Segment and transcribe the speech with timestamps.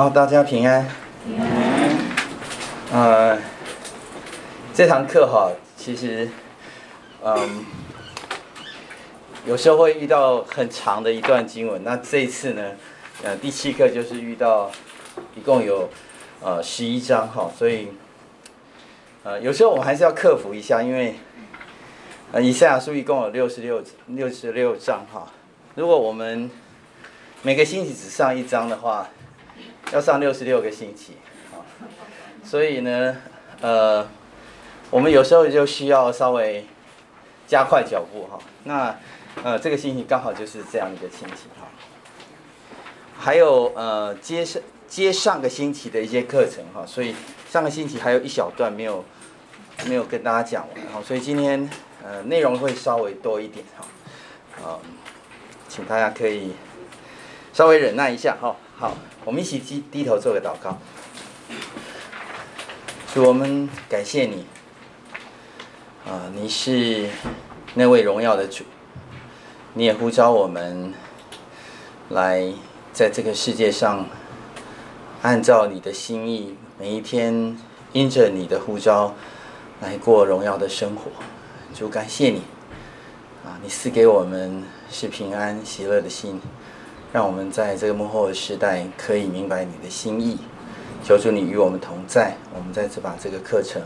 [0.00, 0.88] 好，大家平安。
[1.26, 1.98] 平安。
[2.90, 3.38] 呃，
[4.72, 6.26] 这堂课哈，其实，
[7.22, 7.66] 嗯，
[9.44, 11.84] 有时候会遇到很长的一段经文。
[11.84, 12.62] 那这一次呢，
[13.22, 14.70] 呃，第七课就是遇到，
[15.36, 15.90] 一共有
[16.40, 17.88] 呃十一章哈，所以，
[19.22, 21.14] 呃，有时候我们还是要克服一下，因为，
[22.32, 25.30] 呃，以赛亚书一共有六十六六十六章哈。
[25.74, 26.50] 如果我们
[27.42, 29.06] 每个星期只上一章的话，
[29.92, 31.14] 要上六十六个星期，
[32.44, 33.16] 所以呢，
[33.60, 34.06] 呃，
[34.90, 36.64] 我们有时候就需要稍微
[37.46, 38.38] 加快脚步哈。
[38.64, 38.96] 那
[39.42, 41.66] 呃，这个星期刚好就是这样一个星期哈。
[43.18, 47.14] 还有呃，接上接上个星期的一些课程哈，所以
[47.48, 49.04] 上个星期还有一小段没有
[49.86, 51.68] 没有跟大家讲完哈，所以今天
[52.04, 53.84] 呃内容会稍微多一点哈，
[54.64, 54.78] 啊，
[55.68, 56.52] 请大家可以
[57.52, 58.96] 稍微忍耐一下哈，好。
[59.26, 60.78] 我们一起低低头做个祷告。
[63.12, 64.46] 主，我们感谢你，
[66.06, 67.06] 啊，你是
[67.74, 68.64] 那位荣耀的主，
[69.74, 70.94] 你也呼召我们
[72.08, 72.50] 来
[72.94, 74.06] 在这个世界上，
[75.20, 77.58] 按照你的心意，每一天
[77.92, 79.14] 因着你的呼召
[79.82, 81.10] 来过荣耀的生活。
[81.74, 82.38] 主，感谢你，
[83.44, 86.40] 啊，你赐给我们是平安喜乐的心。
[87.12, 90.38] 让我们在这个幕后的时代可以明白你的心意，
[91.02, 92.36] 求主你与我们同在。
[92.54, 93.82] 我们再次把这个课程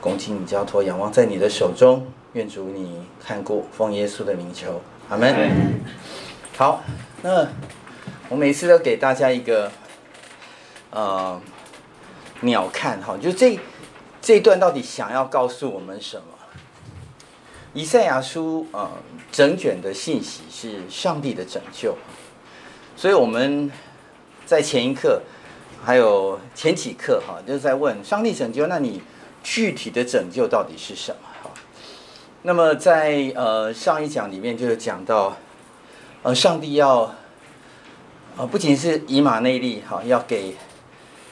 [0.00, 2.06] 恭敬你交托，仰望在你的手中。
[2.32, 5.34] 愿主你看顾，奉耶稣的名求，阿门。
[6.56, 6.82] 好，
[7.22, 7.46] 那
[8.30, 9.70] 我每次都给大家一个
[10.90, 11.38] 呃
[12.40, 13.58] 鸟看哈，就这
[14.22, 16.24] 这一段到底想要告诉我们什么？
[17.74, 18.90] 以赛亚书呃
[19.30, 21.94] 整卷的信息是上帝的拯救。
[22.96, 23.70] 所以我们
[24.46, 25.20] 在前一课，
[25.84, 29.02] 还有前几课哈，就是在问上帝拯救，那你
[29.42, 31.28] 具体的拯救到底是什么？
[31.42, 31.50] 哈，
[32.40, 35.36] 那么在呃上一讲里面就有讲到，
[36.22, 37.14] 呃，上帝要，
[38.38, 40.56] 呃，不仅是以马内利哈，要给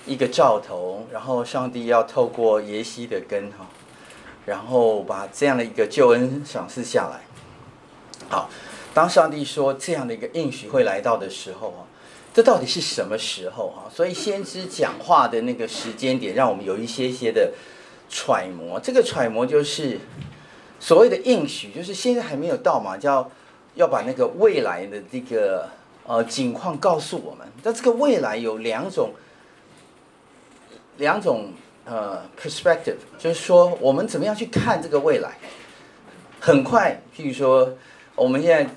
[0.05, 3.67] 一个兆头，然后上帝要透过耶西的根哈，
[4.45, 7.21] 然后把这样的一个救恩赏赐下来，
[8.29, 8.51] 好。
[8.95, 11.83] 当上帝说这样的一个应许会来到的时候啊，
[12.33, 13.91] 这到底是什么时候啊？
[13.93, 17.53] 所以先知讲话的那个时间点，让我们有一些些的
[18.09, 18.79] 揣摩。
[18.79, 19.99] 这个揣摩就是
[20.79, 23.29] 所谓的应许，就是现在还没有到嘛，叫
[23.75, 25.69] 要把那个未来的这个
[26.07, 27.45] 呃景况告诉我们。
[27.65, 29.11] 但这个未来有两种
[30.99, 31.53] 两种
[31.85, 35.37] 呃 perspective，就是说我们怎么样去看这个未来？
[36.39, 37.77] 很快，譬如说
[38.15, 38.71] 我们现在。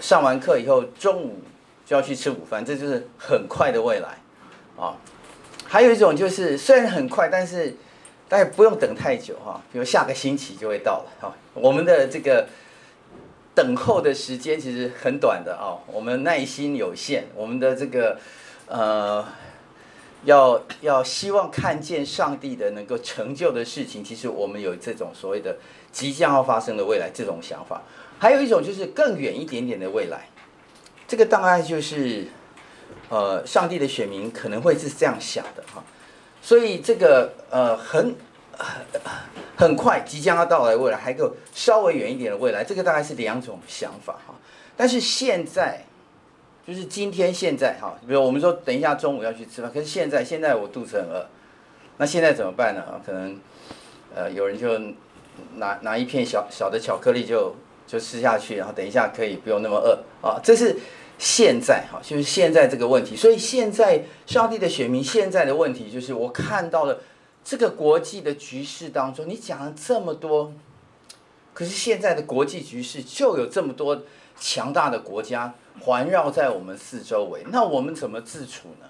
[0.00, 1.42] 上完课以后，中午
[1.86, 4.18] 就要去吃午饭，这就是很快的未来，
[4.76, 4.96] 啊，
[5.64, 7.76] 还有一种就是虽然很快，但是
[8.28, 11.34] 大家不用等太久哈，比如下个星期就会到了哈。
[11.54, 12.48] 我们的这个
[13.54, 18.18] 等候的时间其实很短的啊，我们耐心有限，我们的这个
[18.66, 19.26] 呃，
[20.24, 25.56] 要要希望看见上帝的能够成就的事情，其实我们有这种所谓的
[25.90, 27.82] 即将要发生的未来这种想法。
[28.20, 30.28] 还有一种就是更远一点点的未来，
[31.08, 32.26] 这个大概就是，
[33.08, 35.82] 呃，上帝的选民可能会是这样想的哈，
[36.42, 38.14] 所以这个呃很
[39.56, 44.34] 很快即将要到来未来，还有稍微远一点的未来，这个大概是两种想法哈。
[44.76, 45.82] 但是现在
[46.66, 51.26] 就是今天现在哈，比如我们说等一下中午要去吃饭，可是现在现在我肚子很饿，
[51.96, 53.00] 那现在怎么办呢？
[53.06, 53.40] 可能
[54.14, 54.78] 呃有人就
[55.56, 57.56] 拿拿一片小小的巧克力就。
[57.90, 60.38] 就吃下去，然后等一下可以不用那么饿啊！
[60.40, 60.76] 这是
[61.18, 63.16] 现在哈，就是现在这个问题。
[63.16, 67.00] 所以现在上帝的选民现在的问题就是，我看到了
[67.42, 70.52] 这个国际的局势当中，你讲了这么多，
[71.52, 74.02] 可是现在的国际局势就有这么多
[74.38, 78.86] 强大的国家环绕在我们四周围，那我们怎么自处呢？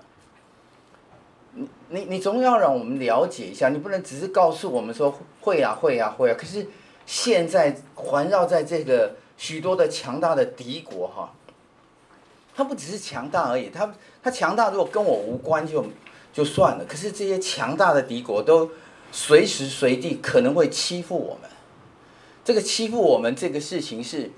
[1.55, 6.67] 你你你总要让我们了解一下，你不能只是告诉我们说会啊会啊会啊，可是。
[7.11, 11.35] 现在环绕在这个许多的强大的敌国哈，
[12.55, 13.93] 它不只是强大而已，它
[14.23, 15.85] 它强大如果跟我无关就
[16.33, 18.71] 就算了，可是这些强大的敌国都
[19.11, 21.51] 随时随地可能会欺负我们，
[22.45, 24.31] 这个欺负我们这个事情是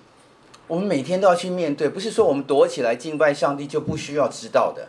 [0.66, 4.88] 我们每天都要去面对，不是说我们躲起来敬拜上帝就不需要知道的，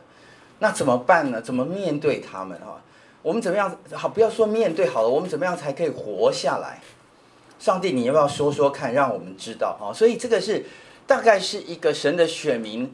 [0.59, 1.41] 那怎么办呢？
[1.41, 2.81] 怎么面对他们哈？
[3.21, 4.07] 我们怎么样好？
[4.07, 6.81] 不要说面对好了，我们怎么样才可以活下来？
[7.59, 9.93] 上帝，你要不要说说看，让我们知道啊？
[9.93, 10.65] 所以这个是
[11.07, 12.91] 大概是一个神的选民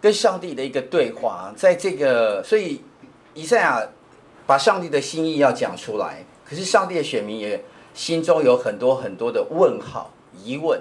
[0.00, 2.82] 跟上帝的一个对话，在这个，所以
[3.34, 3.86] 以赛亚
[4.46, 10.10] 把上帝的心意要讲出来，可是上帝的选民也心中有很多很多的问号、
[10.42, 10.80] 疑问，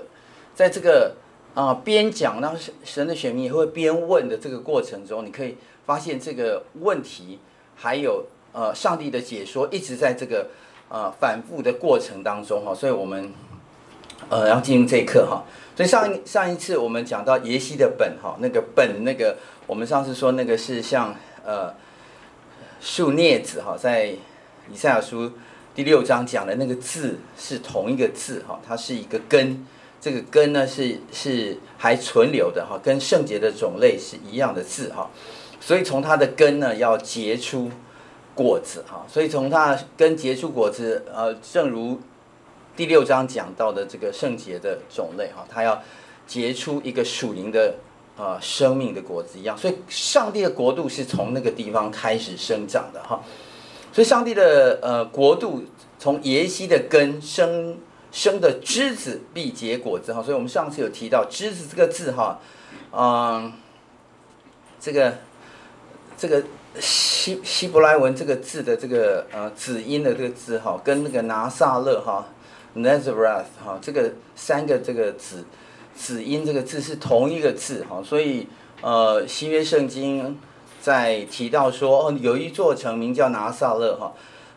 [0.54, 1.16] 在这个
[1.54, 7.40] 啊边讲，然后神的选民也会边问的这个过程中，你可以发现这个问题
[7.76, 10.48] 还有呃上帝的解说一直在这个
[10.90, 13.32] 呃反复的过程当中哈，所以我们
[14.30, 15.44] 呃要进入这一课哈。
[15.76, 19.38] 所以上一上一次我们讲到耶西的本哈，那个本那个
[19.68, 21.14] 我们上次说那个是像
[21.46, 21.74] 呃
[22.80, 24.16] 树镊子哈，在
[24.72, 25.34] 以赛亚书
[25.74, 29.66] 第六章讲的那个字是同一个字哈，它是一个根，
[30.00, 35.10] 这个根呢是是还存留的哈，跟圣洁的种类是一样的字哈，
[35.60, 37.70] 所以从它的根呢要结出
[38.36, 42.00] 果子哈，所以从它跟结出果子呃，正如。
[42.78, 45.82] 第六章讲到的这个圣洁的种类哈，它要
[46.28, 47.74] 结出一个属灵的
[48.18, 53.24] 啊生命的果子一样，所以上帝的国度是从那个地方开始生长的哈，
[53.94, 55.64] 所以上帝的呃国度
[55.98, 57.78] 从耶西的根生
[58.12, 62.42] 生的枝子必结果子哈，所以我们上次有提到枝子这个字哈，
[62.92, 63.54] 嗯，
[64.82, 65.14] 这个
[66.18, 66.44] 这个
[66.80, 72.26] 希希伯来文这个字的这个呃子音的这个字哈，跟那个拿撒勒哈。
[72.78, 75.46] Nazareth 哈，这个三个这个子
[75.96, 78.50] 子音这个字是同一个字哈，所以
[78.82, 80.38] 呃新约圣经
[80.82, 84.12] 在提到说哦有一座城名叫拿撒勒哈，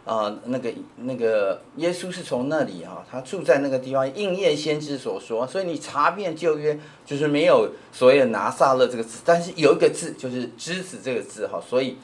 [0.09, 11.99] 啊那个那个耶稣是从那里哈，他住在那个地方，应验先知所说，所以你查遍旧约就是没有所谓的拿撒勒这个字，但是有一个字就是枝子这个字哈，所以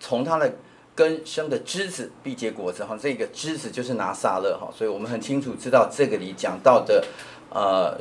[0.00, 0.52] 从他的。
[0.94, 7.02] 根生的枝子必结果子哈，这个枝子就是拿撒勒哈，所以我们很清楚知道这个里讲到的
[7.48, 7.98] 呃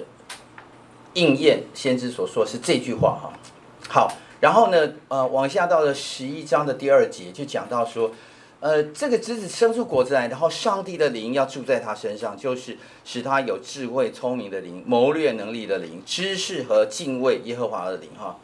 [1.14, 3.32] 应验先知所说是这句话哈。
[3.88, 8.12] 好，然后呢呃往下到了十一章的第二节就讲到说，
[8.62, 18.40] 呃这个枝子生出果子来，然后上帝的灵要住在他身上，就是使他有智慧聪明的灵、谋略能力的灵、知识和敬畏耶和华的灵哈。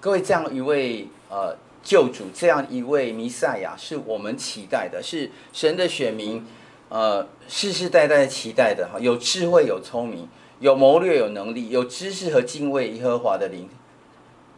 [0.00, 1.54] 各位这样一位呃。
[1.86, 6.42] 救主这样一位弥赛亚是我们期待的，是神的选民，
[6.88, 8.98] 呃，世世代代期待的哈。
[8.98, 10.26] 有智慧，有聪明，
[10.60, 13.68] 有谋略，有能力，有知识和敬畏耶和华的灵。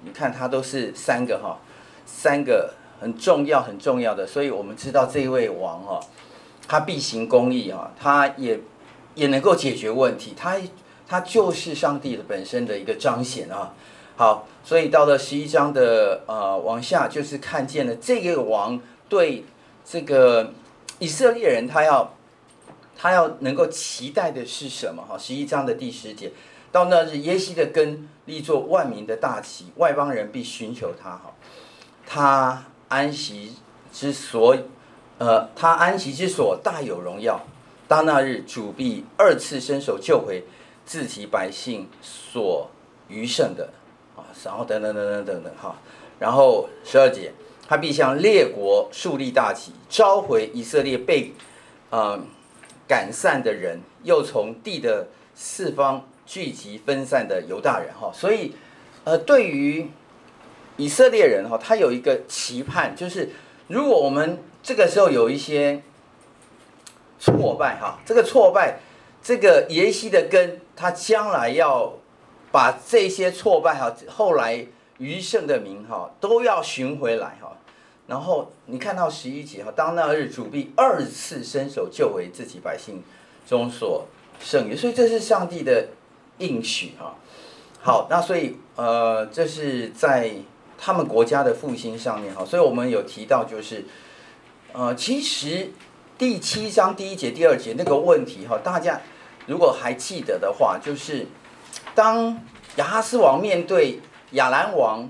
[0.04, 1.58] 你看，他都是三个哈，
[2.04, 2.74] 三个
[3.06, 4.26] 很重要很重要的。
[4.26, 6.00] 所以我们知道这一位王哈，
[6.66, 8.58] 他必行公义哈，他也
[9.14, 10.56] 也能够解决问题，他
[11.06, 13.72] 他就是上帝的本身的一个彰显啊。
[14.16, 19.44] 好，所以到了十一章的呃往下，就是看见了这个王对
[19.84, 20.52] 这个
[20.98, 22.12] 以色列人，他要
[22.96, 25.04] 他要能够期待的是什么？
[25.08, 26.32] 哈，十一章的第十节，
[26.72, 31.10] 到那日耶西的根立作万民的大旗，外邦人必寻求他。
[31.10, 31.34] 哈，
[32.06, 33.54] 他安息
[33.92, 34.56] 之所，
[35.18, 37.44] 呃，他安息之所大有荣耀。
[37.88, 40.42] 当那日主必二次伸手救回
[40.84, 42.68] 自己百姓所
[43.08, 43.70] 余剩的
[44.16, 44.26] 啊。
[44.44, 45.76] 然后等等等等等等哈，
[46.18, 47.32] 然后十二节，
[47.68, 51.32] 他必向列国竖立大旗，召回以色列被，
[51.90, 52.20] 呃，
[52.86, 58.10] 赶散的人，又从地的四方聚集分散的犹大人哈。
[58.12, 58.52] 所以，
[59.04, 59.88] 呃，对于
[60.76, 63.30] 以色列人哈，他有一个期盼，就是
[63.68, 65.82] 如果我们这个时候有一些
[67.18, 68.78] 挫败哈，这个挫败，
[69.22, 71.94] 这个耶西的根，他将来要。
[72.52, 74.66] 把这些挫败哈，后来
[74.96, 77.54] 余剩的名哈都要寻回来哈，
[78.06, 83.02] 然后你看到十一节哈，当那日主必二次伸手救回自己百姓
[83.46, 84.06] 中所
[84.40, 85.88] 剩余，所以这是上帝的
[86.38, 87.16] 应许哈。
[87.82, 90.30] 好，那所以呃，这是在
[90.78, 93.84] 他们国家的复兴上面哈，所以我们有提到就是
[94.72, 95.70] 呃，其实
[96.18, 99.00] 第七章第一节第二节那个问题哈，大家
[99.46, 101.26] 如果还记得的话，就是。
[101.94, 102.38] 当
[102.76, 104.00] 亚哈斯王面对
[104.32, 105.08] 亚兰王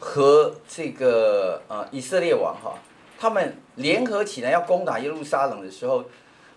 [0.00, 2.74] 和这个呃以色列王哈，
[3.16, 6.04] 他们联合起来要攻打耶路撒冷的时候，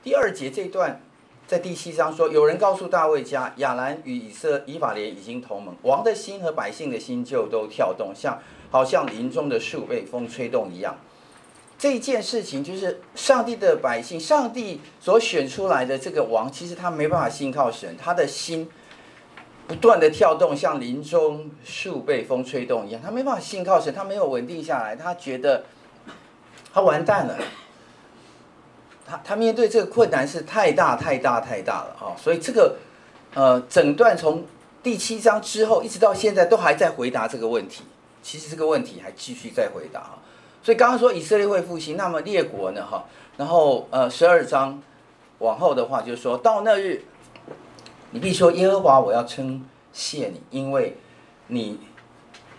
[0.03, 0.99] 第二节这段
[1.45, 10.97] 在第七章说，有人告诉大卫家，亚兰与以色以法莲已经同盟，王的心和百姓的心就都跳动，像好像林中的树被风吹动一样。
[11.77, 18.69] 这件事情就是上帝的百姓，上帝所选出来的这个王，其实他没办法信靠神，他的心。
[19.65, 25.63] 不断的跳动，像林中树被风吹动一样，他没办法信靠神，他没有稳定下来，他觉得
[26.73, 27.37] 他完蛋了。
[29.05, 32.15] 他他面对这个困难是太大太大太大了啊！
[32.17, 32.77] 所以这个
[33.33, 34.45] 呃，整段从
[34.81, 37.83] 第七章之后，一直到现在都还在回答这个问题。
[38.21, 40.19] 其实这个问题还继续在回答哈。
[40.61, 43.03] 所以刚刚说以色列会复兴，那么列国呢哈？
[43.35, 44.81] 然后呃十二章
[45.39, 47.03] 往后的话就是说到那日，
[48.11, 50.95] 你必说耶和华，我要称谢你，因为
[51.47, 51.79] 你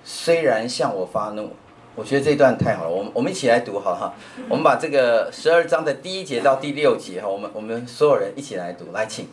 [0.04, 1.56] 虽然向我发怒。
[1.96, 4.14] 我觉得这一段太好了，我们我们一起来读好哈。
[4.48, 9.28] 我们把这个十二章的第一节到第六节哈，我们我们所有人一起来读，来请。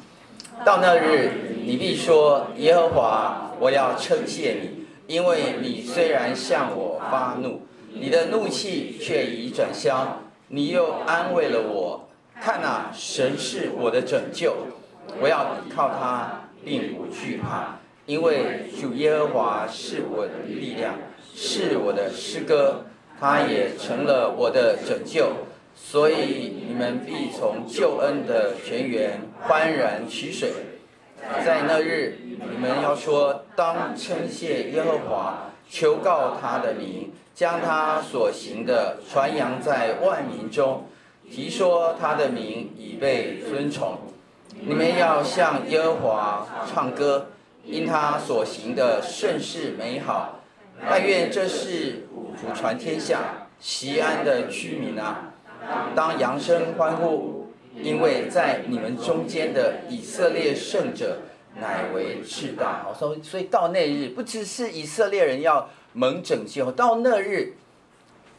[0.64, 1.32] 到那日，
[1.66, 7.62] 你必说：耶和华，我要称谢你，因为你虽然向我发怒，
[7.94, 12.10] 你的怒气却已转消，你又安慰了我。
[12.40, 14.54] 看哪，神是我的拯救，
[15.20, 20.94] 我要依靠他，并不惧怕，因为主耶和华是我的力量，
[21.36, 22.86] 是我的诗歌，
[23.20, 25.32] 他也成了我的拯救。
[25.74, 30.52] 所以你们必从救恩的泉源欢然取水，
[31.44, 32.20] 在那日
[32.52, 40.86] 你们要说：当称谢耶和华，求告他的名，将他所行的传扬在万民中，
[41.32, 43.98] 提说他的名已被尊崇。
[44.60, 47.28] 你们要向耶和华唱歌，
[47.66, 50.41] 因他所行的甚是美好。
[50.90, 55.34] 但愿这事普传天下，西安的居民啊！
[55.96, 61.20] 当扬声欢呼，因为在你们中间的以色列圣者
[61.60, 62.84] 乃为至大。
[62.84, 67.54] 好，所以所以到那日，不只是以色列人要蒙拯救，到那日，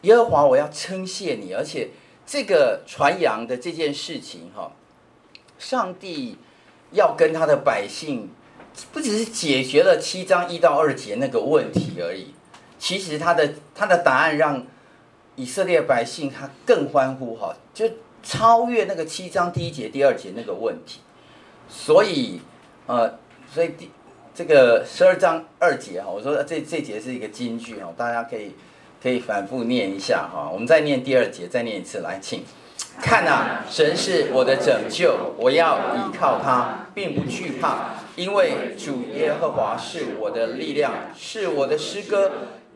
[0.01, 1.91] 耶和华我要称谢你，而且
[2.27, 4.73] 这个传扬的这件事情，哈，
[5.59, 6.37] 上帝
[6.91, 8.31] 要跟他的百姓，
[8.93, 12.35] 不只是解决了七章一到二节那个问题而已，
[12.79, 14.65] 其实他的他的答案让。
[15.35, 17.89] 以色列百姓他更欢呼哈，就
[18.23, 21.01] 超越那个七章第一节、第二节那个问题，
[21.71, 22.43] 所以
[22.87, 23.19] 呃，
[23.51, 23.91] 所以第
[24.35, 28.55] 这个十二章二节哈，我说这这节是一个金句哈，大家可以
[29.03, 30.51] 可以反复念一下哈。
[30.53, 32.45] 我们再念第二节，再念一次来，请
[33.01, 42.31] 看啊，神是我的拯救，我要依靠他，并不惧怕，因为主耶和华是我的力量，是我的诗歌。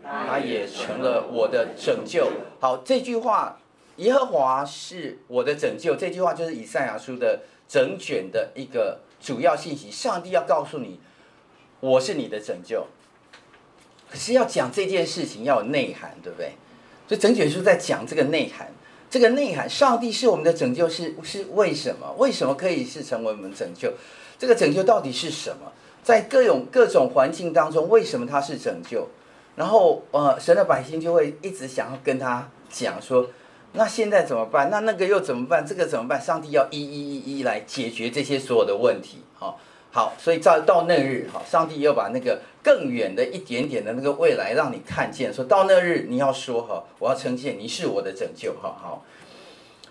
[0.09, 2.29] 他也成了我的拯救。
[2.61, 3.59] 好，这句话，
[3.97, 5.97] 耶和华是我的拯救。
[5.97, 9.91] 这句话就是以赛亚书的整卷的一个主要信息。
[9.91, 11.01] 上帝要告诉你，
[11.81, 12.87] 我是你的拯救。
[14.09, 16.53] 可是要讲这件事情要有内涵，对不对？
[17.09, 18.71] 所以整卷书在讲这个内涵。
[19.11, 22.15] 这个内涵，上帝是我们的拯救是，是是为什么？
[22.17, 23.93] 为什么可以是成为我们拯救？
[24.39, 25.73] 这个拯救到底是什么？
[26.03, 29.09] 在各种各种环境当中，为什么他是拯救？
[29.57, 33.29] 然后，呃，神的百姓就会一直想要跟他讲说，
[33.73, 34.69] 那现在怎么办？
[34.71, 35.67] 那那个又怎么办？
[35.67, 36.21] 这个怎么办？
[36.21, 39.59] 上帝要一一一一来解决这些所有的问题，好、
[39.91, 49.03] 好，所以到到那日，哈，上帝要把那个更远的一点点的那个未来让你看见，说到那日你要说，哈，我要称谢你是我的拯救，哈，好，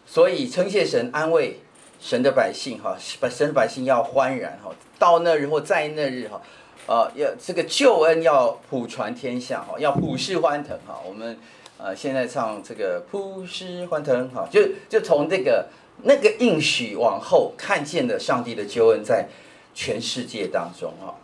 [0.06, 1.60] 所以称谢神，安慰
[2.00, 6.42] 神的百姓，哈，把神的百姓要欢然，哈，到那日或在那日，哈。
[6.88, 11.02] 啊，要这个救恩要普传天下哈，要普世欢腾哈。
[11.04, 11.36] 我们
[11.80, 15.68] 呃现在唱这个普世欢腾哈，就就从这个
[16.04, 19.28] 那个应许往后看见的上帝的救恩在
[19.74, 21.16] 全世界当中哈。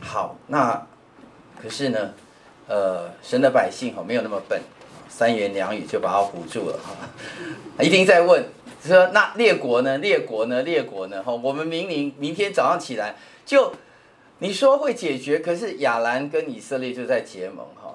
[0.00, 0.84] 好，那
[1.62, 2.12] 可是呢，
[2.66, 4.60] 呃，神的百姓哈没有那么笨，
[5.08, 6.90] 三言两语就把他唬住了哈。
[7.80, 8.44] 一定在问
[8.86, 9.98] 说，那列国呢？
[9.98, 10.62] 列国呢？
[10.62, 11.22] 列国呢？
[11.22, 13.72] 哈，我们明明明天早上起来就。
[14.38, 17.94] 你说会解决，可是亚兰跟以色列就在结盟哈，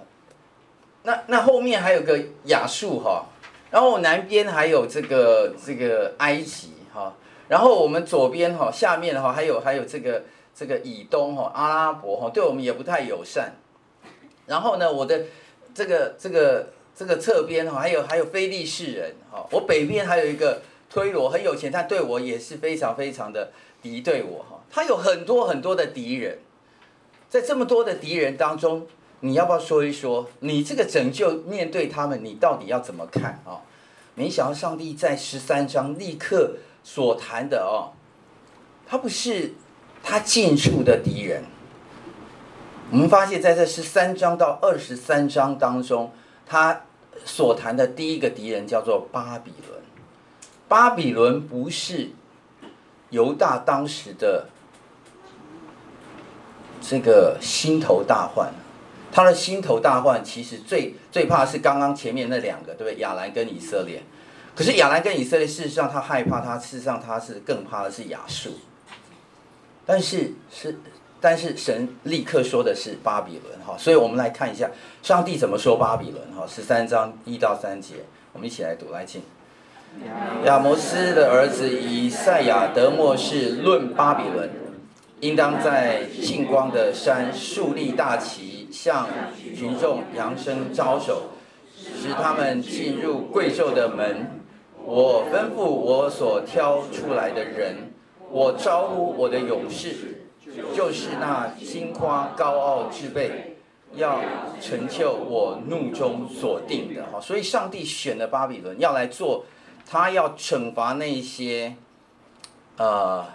[1.04, 3.28] 那那后面还有个亚述哈，
[3.70, 7.14] 然后南边还有这个这个埃及哈，
[7.48, 10.24] 然后我们左边哈下面哈还有还有这个
[10.56, 13.54] 这个以东哈阿拉伯哈对我们也不太友善，
[14.48, 15.22] 然后呢我的
[15.76, 20.60] 这个这个这个侧边哈还有还有非利士人哈，我北边还有一个
[20.92, 24.60] 推罗很有钱，但对我也是非常非常的敌对我哈。
[24.70, 26.40] 他有很多很多的敌人，
[27.30, 28.86] 在这么多的敌人当中，
[29.22, 33.62] 你要不要说一说，你这个拯救面对他们，你到底要怎么看啊？
[34.16, 37.96] 没想到上帝在十三章立刻所谈的哦，
[38.86, 39.54] 他不是
[40.04, 41.46] 他近处的敌人。
[42.92, 46.12] 我们发现在这十三章到二十三章当中，
[46.46, 46.82] 他
[47.24, 49.81] 所谈的第一个敌人叫做巴比伦。
[50.72, 52.12] 巴比伦不是
[53.10, 54.48] 犹大当时的。
[56.84, 58.52] 这个心头大患，
[59.12, 62.96] 他的心头大患其实最最怕是刚刚前面那两个，对不对？
[63.00, 64.02] 亚兰跟以色列。
[64.56, 68.54] 可是亚兰跟以色列，事实上他害怕他，事实上他是更怕的是亚述。
[69.86, 70.80] 但是是
[71.22, 74.72] 但是神立刻说的是巴比伦哈，所以我们来看一下
[75.04, 77.98] 上帝怎么说巴比伦哈，十三章一到三节，
[78.34, 79.22] 我们一起来读来请。
[80.46, 84.50] 亚摩斯的儿子以赛亚得默示论巴比伦，
[85.20, 89.08] 应当在近光的山树立大旗，向
[89.56, 91.24] 群众扬声招手，
[91.78, 94.42] 使他们进入贵胄的门。
[94.84, 97.92] 我吩咐我所挑出来的人，
[98.32, 100.24] 我招呼我的勇士，
[100.74, 103.58] 就是那金夸高傲之辈，
[103.94, 104.20] 要
[104.60, 107.20] 成就我怒中所定的哈。
[107.22, 109.46] 所以上帝选了巴比伦，要来做。
[109.92, 111.76] 他要惩罚那些，
[112.78, 113.28] 呃，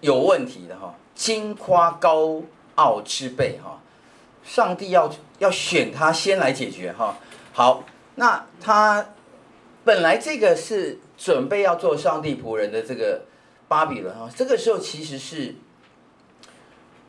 [0.00, 2.40] 有问题的哈，矜夸高
[2.76, 3.78] 傲之辈哈，
[4.42, 7.18] 上帝要要选他先来解决哈。
[7.52, 9.08] 好，那他
[9.84, 13.24] 本来这个是准备要做上帝仆人的这个
[13.68, 15.54] 巴比伦哈，这个时候其实是，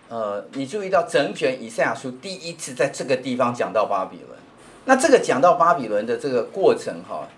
[0.09, 4.37] 呃，你注意到整卷以赛亚书第一次在这个地方讲到巴比伦，
[4.83, 7.29] 那这个讲到巴比伦的这个过程哈。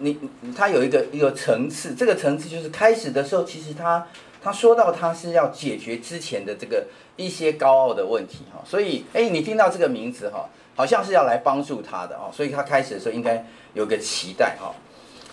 [0.00, 0.18] 你
[0.56, 4.06] 他有一个一个层次，这个层次就是开始的时候，其实他
[4.42, 6.86] 他说到他是要解决之前的这个
[7.16, 14.74] 一些高傲的问题哈，所以哎，你听到这个名字哈，好像是要来帮助他的哦，所以他开始的时候应该有个期待哈。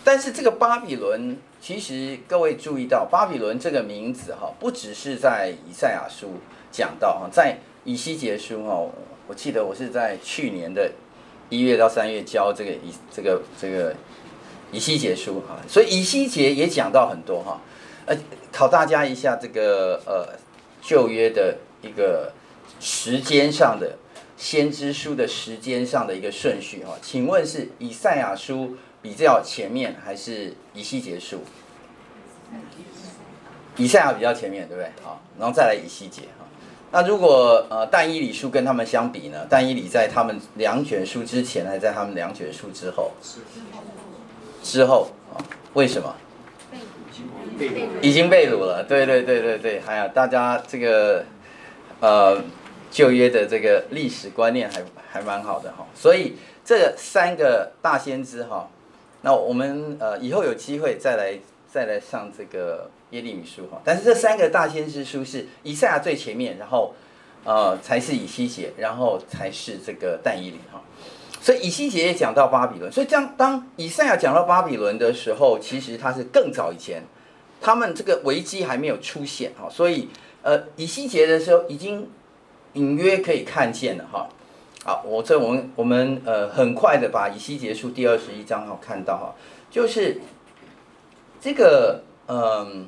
[0.03, 6.36] 但是这个巴比伦，其实各位注意到巴比伦这个名字哈，不只是在以赛亚书
[6.72, 8.88] 讲到哈，在以西结书哈，
[9.27, 10.89] 我记得我是在去年的
[11.50, 13.94] 一月到三月教这个以这个这个。
[14.71, 17.59] 以西结书哈，所以以西结也讲到很多哈，
[18.05, 18.15] 呃，
[18.51, 20.39] 考大家一下这个呃
[20.81, 22.31] 旧约的一个
[22.79, 23.97] 时间上的
[24.37, 31.41] 先知书的时间上的一个顺序哈，请问是以赛亚书比较前面还是以西结书？
[33.77, 34.91] 以赛亚比较前面，对不对？
[35.01, 36.45] 好，然后再来以西结哈。
[36.91, 39.47] 那如果呃但以理书跟他们相比呢？
[39.49, 43.12] 但以理在他们两卷书之前，还是在他们两卷书之后？
[44.63, 45.39] 之后啊，
[45.74, 46.15] 为什么？
[48.02, 51.24] 已经被掳了，对对对对对，还有大家这个
[52.00, 52.41] 呃
[52.89, 58.67] 旧约的这个历史观念还还蛮好的哈，所以这三个大先知哈，
[59.21, 61.38] 那我们呃以后有机会再来
[61.71, 66.95] 再来上这个耶利米书哈，但是这三个大先知书是以赛亚最前面，然后
[67.43, 70.82] 呃才是以西结，然后才是这个但以理哈。
[71.43, 77.01] 所以以西结也讲到巴比伦，所以这样当以赛亚讲到巴比伦的时候，其实他是更早以前，
[77.60, 80.08] 他们这个危机还没有出现哈，所以
[80.43, 82.08] 呃以西结的时候已经
[82.73, 84.30] 隐约可以看见了哈。
[84.86, 89.34] 好，我这我们我们呃很快的把以西结书第二十一章哈看到哈，
[89.71, 90.21] 就是
[91.41, 92.88] 这个嗯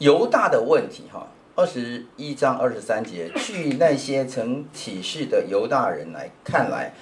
[0.00, 6.92] 犹大的问题哈，二十一章二十三节，据那些曾起誓的犹大人来看来。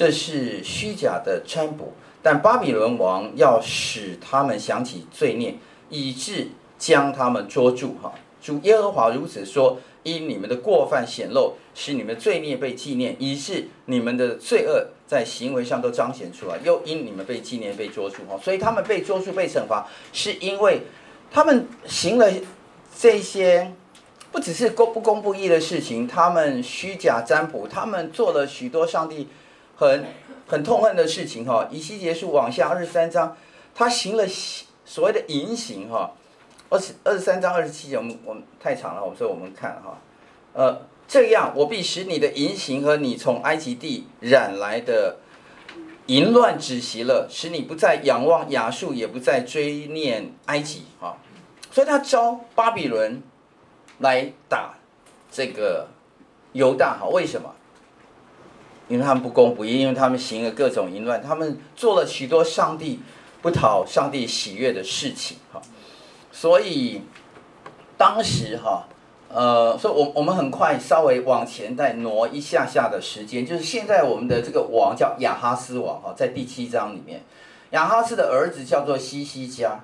[0.00, 5.56] 这是虚假的占卜，但巴比伦王要使他们想起罪孽，
[5.90, 7.96] 以致将他们捉住。
[8.02, 8.10] 哈，
[8.40, 18.22] 主耶和华如此说：因你们的过犯显露，使你们罪孽被纪念，以致你们的罪恶在行为上都彰显出来，又因你们被纪念被捉住。
[18.26, 20.80] 哈，所以他们被捉住被惩罚，是因为
[21.30, 22.26] 他们行了
[22.98, 23.70] 这些
[24.32, 29.28] 不只是公不公不义的事情，他们虚假占卜，他们做了许多上帝。
[29.80, 30.04] 很
[30.46, 33.34] 很痛恨的事情哈，以西结书往下二十三章，
[33.74, 34.26] 他行了
[34.84, 36.12] 所谓的淫行哈，
[36.68, 39.96] 二十二十三章二十七节，我们我们太长了，所以我们看哈，
[40.52, 45.16] 呃，这样我必使你的淫行和你从埃及地染来的
[46.08, 51.16] 淫乱止息了，使你不再仰望亚述，也不再追念埃及哈，
[51.70, 53.22] 所以他招巴比伦
[54.00, 54.74] 来打
[55.32, 55.88] 这个
[56.52, 57.54] 犹大哈，为什么？
[58.90, 62.98] 因为他们不公不义，因为他们行了各种淫乱，他们做了许多上帝
[63.40, 65.62] 不讨上帝喜悦的事情，哈，
[66.32, 67.02] 所以
[67.96, 68.88] 当时哈，
[69.32, 77.22] 呃，所以我我们很快稍微往前再挪一下下的时间，就是现在我们的这个王叫亚哈斯王，哈，在第七章里面，
[77.70, 79.78] 亚哈斯的儿子叫做西西家，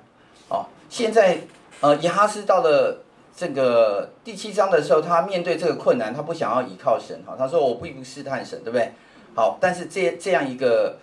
[0.49, 1.42] 哦，现在
[1.81, 3.05] 呃亚哈斯到了
[3.37, 8.92] 这个第七章的时候，他面对这个困难，他不想要依靠神，哈，他说我并不试探神，对不对？
[9.35, 10.96] 好，但是这这样一个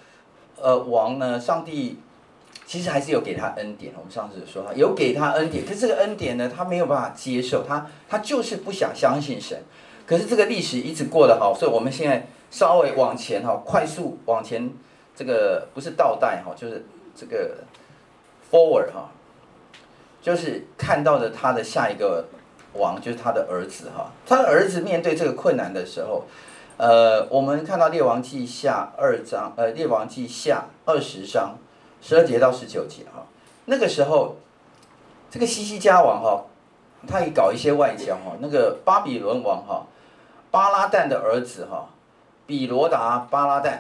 [0.60, 2.00] 呃王呢，上帝
[2.66, 3.94] 其实还是有给他恩典。
[3.96, 9.62] 我们上次说哈有给他恩典，可是这个恩典呢，他没有办法接受，他他就是不想相信神。
[10.08, 14.74] 可是这个历史一直过得好，所以我们现在稍微往前哈，快速往前，
[15.16, 16.84] 这个不是倒带哈，就是
[17.16, 17.58] 这个
[18.52, 19.12] forward 哈，
[20.24, 22.26] 就是看到的他的下一个
[22.76, 26.24] 王就是他的儿子哈，他的儿子面对这个困难的时候，
[26.78, 31.58] 呃，我们看到列王记下二章，呃，列王记下二十章
[32.02, 33.28] 十二节到十九节哈，
[33.66, 34.38] 那个时候
[35.30, 36.46] 这个西西家王哈，
[37.06, 39.86] 他也搞一些外交哈，那个巴比伦王哈，
[40.50, 41.90] 巴拉旦的儿子哈，
[42.48, 43.80] 比罗达巴拉旦，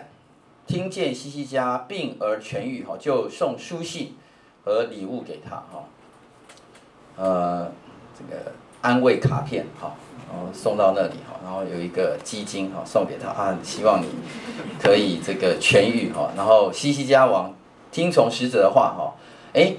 [0.67, 4.17] 听见西西家病而痊愈哈，就送书信
[4.65, 5.86] 和礼物给他哈，
[7.17, 7.71] 呃，
[8.17, 8.52] 这个。
[8.84, 9.95] 安慰卡片，好，
[10.30, 14.08] 然后送到那里，哈，然后有一个基金，哈，送给他啊，希望你
[14.78, 17.56] 可以这个痊愈，哈，然后西西家王
[17.93, 19.15] 听从使者的话，哈，
[19.54, 19.73] 哎，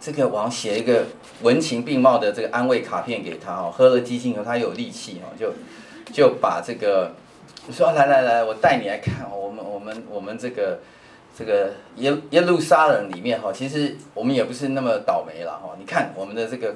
[0.00, 1.06] 这个王写一个
[1.42, 5.52] 文情并茂的这个安慰卡片给他，哈，喝了基金以后他有力气，哈，就
[6.12, 7.10] 就把这个
[7.72, 10.78] 说来来来，我带你来看，我们我们我们这个
[11.38, 16.74] 这个耶耶路撒冷里面，哈，其实我们也不是那么倒霉了，哈，你看我们的这个。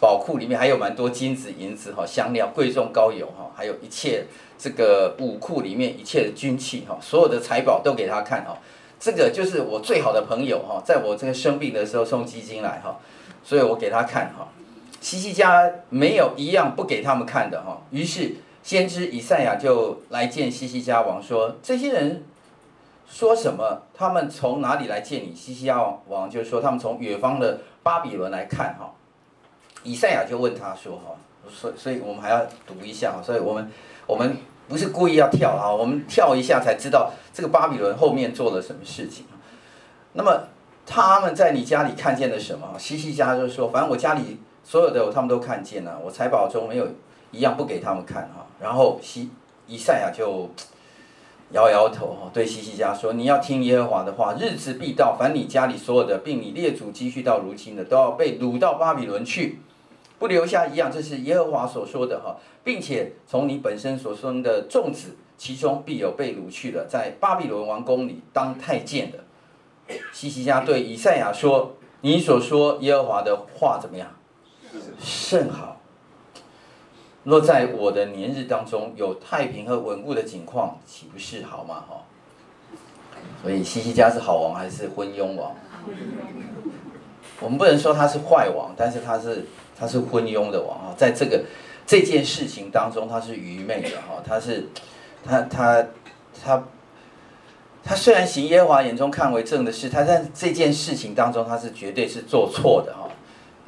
[0.00, 4.24] 宝库里面还有蛮多金子、银子哈，香料、贵重膏油哈，还有一切
[4.58, 8.58] 这个武库里面一切的军器哈，所有的财宝都给他看哈。
[8.98, 12.98] 这个就是我最好的朋友哈，在我这个生病的时候送基金来哈，
[13.44, 14.48] 所以我给他看哈。
[15.00, 17.80] 西西家没有一样不给他们看的哈。
[17.92, 18.34] 于是
[18.64, 22.24] 先知以赛亚就来见西西家王说：“这些人
[23.06, 23.82] 说什么？
[23.94, 28.92] 他们从哪里来见你？”西西奥王就是说：“他们从远方的巴比伦来看哈。”
[29.84, 31.14] 以赛亚就问他说：“哈，
[31.50, 33.70] 所，所以我们还要读一下，所以我们，
[34.06, 34.36] 我们
[34.68, 39.26] 不是故意要跳啊，我们跳一下才知道这个巴比伦后面做了什么事情。
[40.12, 40.44] 那么
[40.86, 42.78] 他们在你家里看见了什么？
[42.78, 46.86] 西西家就说：反正我家里所有的他们都看见了，我财宝中没有
[47.32, 48.46] 一样不给他们看哈。
[48.60, 49.30] 然后西
[49.66, 50.48] 以赛亚就
[51.52, 59.60] 摇摇头哈，对西西家说：你要听耶和华的话，日子必到，凡你家里所有的，并你列祖积蓄到如今的，都要被掳到巴比伦去。”
[60.18, 69.18] 不留下一样，这是耶和华所说的哈，并且从你本身所生的众子，其中必有被掳去的，在巴比伦王宫里当太监的。
[70.12, 74.08] 西西家对以赛亚说：“你所说耶和华的话怎么样？
[75.00, 75.81] 甚好。
[77.24, 81.84] 若在我的年日当中有太平和稳固的景况，岂不是好吗？
[81.88, 82.02] 哈。
[83.42, 85.54] 所以西西家是好王还是昏庸王？
[87.40, 89.44] 我们不能说他是坏王，但是他是。
[89.74, 91.42] 他是昏庸的王啊，在这个
[91.84, 94.68] 这件事情当中，他是愚昧的哈，他是
[95.24, 95.84] 他他
[96.44, 96.62] 他
[97.82, 102.94] 他虽然行耶和华眼中看为正的事，他在这件事情当中，他是绝对是做错的。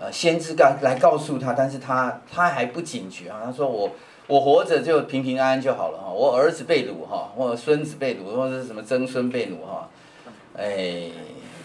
[0.04, 3.40] 呃，先知告来告诉他，但是他他还不警觉啊。
[3.42, 3.90] 他说我
[4.26, 9.88] 我活着就平平安安就好了哈，我儿子被掳哈，或孙子被掳，或者是什么曾孙被掳哈，
[10.58, 11.08] 哎，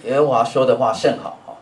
[0.06, 1.58] 耶和华说的话甚好哈。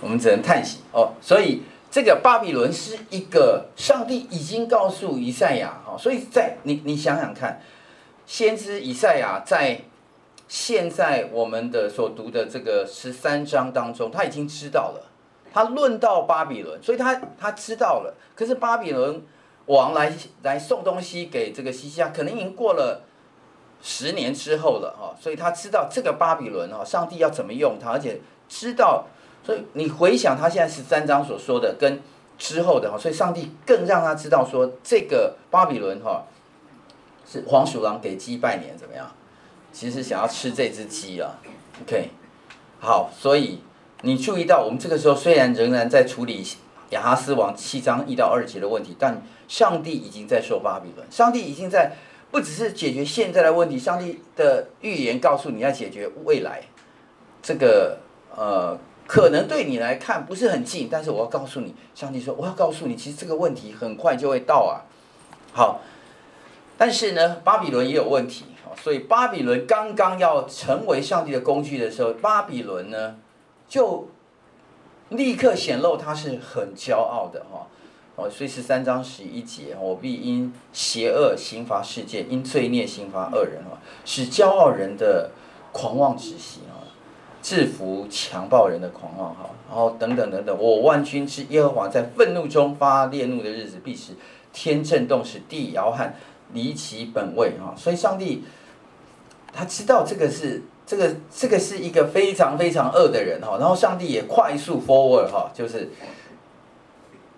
[0.00, 7.60] 我们只能叹息哦，所以这个巴比伦是一个上帝已经告诉以赛亚哈，所以在你你想想看，
[8.24, 9.82] 先知以赛亚在
[10.48, 15.04] 现在我们的所读的这个十三章当中，他已经知道了，
[15.52, 19.22] 他论到巴比伦，所以他他知道了，可是巴比伦
[19.66, 23.02] 王来来送东西给这个西西亚，可能已经过了
[23.82, 29.06] 十年之后了哈，所以他知道这个巴比伦哈，上帝要怎么用他，而且知道。
[29.44, 32.00] 所以你回想他现在十三章所说的跟
[32.36, 36.24] 之后的哈，所以上帝更让他知道说，这个巴比伦哈
[37.26, 39.10] 是黄鼠狼给鸡拜年怎么样？
[39.72, 41.38] 其实想要吃这只鸡啊。
[41.82, 42.10] OK，
[42.80, 43.60] 好，所以
[44.02, 46.44] 你注意到我们这个时候虽然仍然在处理
[46.90, 51.96] 亚哈斯王七章一到二节的问题，但上帝已经在说巴比伦，上帝已经在
[52.30, 56.62] 不只是解决现在的问题，上帝的预言告诉你要解决未来
[57.42, 57.98] 这个
[58.34, 58.78] 呃。
[59.08, 64.84] 可能对你来看不是很近，但是我要告诉你，上帝说我要告诉你，其实这个问题很快就会到啊。
[65.54, 65.80] 好，
[66.76, 68.44] 但是呢，巴比伦也有问题，
[68.82, 73.16] 所以巴比伦刚刚要成为上帝的工具的时候，巴比伦呢
[73.68, 74.08] 就
[75.10, 77.66] 立刻显露他是很骄傲的哈。
[78.16, 85.30] 哦，所以十三章十一节，我必因邪恶刑罚世界，因罪孽刑罚恶人啊，使骄傲人的
[85.72, 86.82] 狂妄止息啊。
[87.40, 94.12] 制服强暴人的狂妄哈，然后等等等等，我万军之耶和华在愤怒中发烈怒的日子，必使
[94.52, 96.16] 天震动，使地摇撼，
[96.52, 97.72] 离其本位哈。
[97.76, 98.42] 所以上帝
[99.52, 105.90] 他知道这个是这个这个是一个非常非常恶的人哈，然后上帝也快速 forward 哈，就是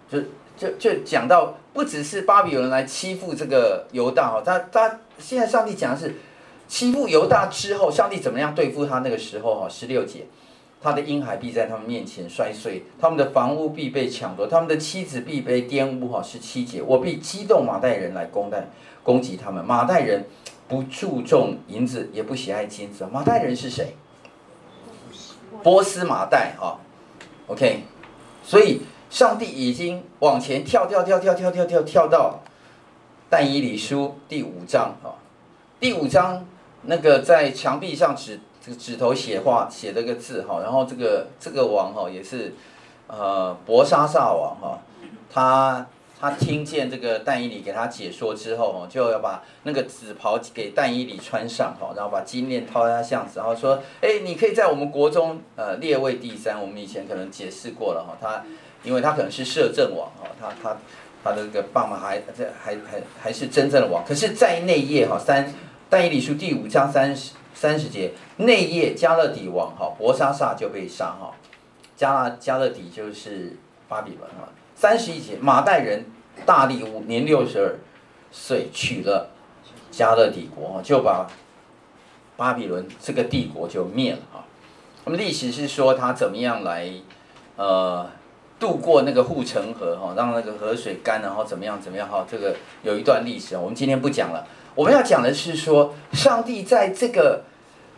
[0.09, 0.21] 就
[0.57, 6.15] 就就讲到不只是巴比伦来欺负这个犹大哈，他他现在上帝讲的是。
[6.71, 9.01] 欺负犹大之后，上帝怎么样对付他？
[9.01, 10.25] 那个时候哈，十六节，
[10.81, 16.07] 他的婴孩必在他们面前摔碎，他们的房屋必被抢夺，他们的妻子必被玷污。
[16.07, 18.69] 哈，十七节，我必激动马代人来攻代
[19.03, 19.65] 攻击他们。
[19.65, 20.25] 马代人
[20.71, 23.05] 不注重银子，也不喜爱金子。
[23.13, 23.97] 马代人是谁？
[25.65, 26.79] 波斯马代哈
[27.49, 27.83] ，OK，
[28.45, 32.39] 所以上帝已经往前跳跳跳跳跳跳跳跳到
[33.29, 35.19] 但以理书第五章啊，
[35.81, 36.47] 第五章
[36.83, 42.55] 那个在墙壁上指这个指头写话写这个字哈，然后这个这个王哈也是
[43.09, 44.79] 呃伯沙撒王哈，
[45.29, 45.87] 他。
[46.21, 56.61] 他听见这个但以理给他解说之后，哦，就要把那个紫袍给但以理穿上，哈，然后把金链套在他项子，然后说，哎，你可以在我们国中，呃，列位第三。
[56.61, 58.45] 我们以前可能解释过了，哈，他，
[58.83, 60.77] 因为他可能是摄政王，哈，他他
[61.25, 64.05] 他的这个爸妈还这还还还是真正的王。
[64.05, 65.51] 可是，在内页，哈，三
[65.89, 71.35] 但以理书第五章三十三十节，内页加勒底王，哈，伯沙撒就被杀，哈，
[71.99, 73.57] 迦迦勒底就是
[73.89, 74.47] 巴比伦，哈。
[74.81, 76.07] 三十一节，马代人
[76.47, 77.79] 大力乌年六十二
[78.33, 79.29] 岁，取了
[79.93, 81.27] 迦勒底国，就把
[82.35, 84.41] 巴比伦这个帝国就灭了啊。
[85.05, 86.91] 那么历史是说他怎么样来
[87.57, 88.09] 呃
[88.59, 94.47] 渡过那个护城河哈，让那个河水干，然后怎么样怎么样哈，这个有一段历史，我们今天不讲了。
[94.75, 97.45] 我们要讲的是说，上帝在这个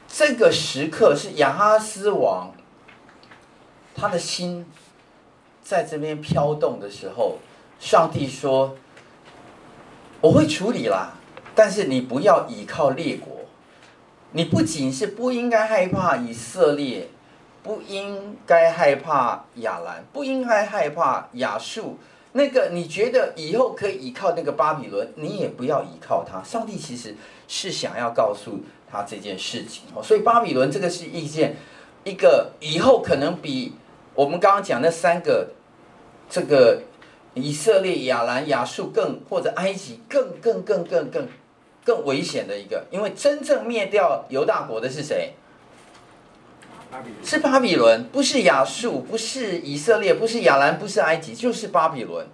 [0.09, 2.53] 这个时刻是亚哈斯王
[3.95, 4.67] 他的心。
[5.63, 7.39] 在这边飘动的时候，
[7.79, 8.77] 上帝说
[10.21, 11.15] ：“我会处理啦，
[11.55, 13.39] 但是你不要倚靠列国。
[14.33, 17.09] 你不仅是不应该害怕以色列，
[17.63, 21.99] 不应该害怕亚兰，不应该害怕亚述。
[22.33, 26.43] 那个你觉得以后可以依靠那个巴比伦，你也不要依靠他。
[26.43, 27.15] 上帝其实
[27.47, 29.85] 是想要告诉他这件事情。
[30.03, 31.57] 所以巴比伦这个是一件
[32.05, 33.75] 一个以后可能比。”
[34.15, 35.51] 我们刚刚讲那三个，
[36.29, 36.83] 这个
[37.35, 41.29] 以色列、亚兰、亚述更或者埃及更更更更更
[41.85, 45.35] 更危险的一个，因为真正灭掉犹大国的是谁？
[47.25, 52.27] 是巴比伦，不是亚述，不是以色列，不是亚兰，不是埃及，就是巴比伦。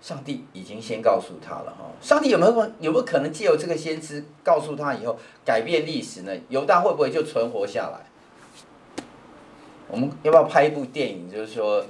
[0.00, 6.32] 上帝已经先告诉他了哈，上帝有没有有没有可能借由这个先知告诉他以后改变历史呢？
[6.48, 8.09] 犹大会不会就存活下来？
[9.90, 11.30] 我们要不要拍一部电影？
[11.30, 11.84] 就是说，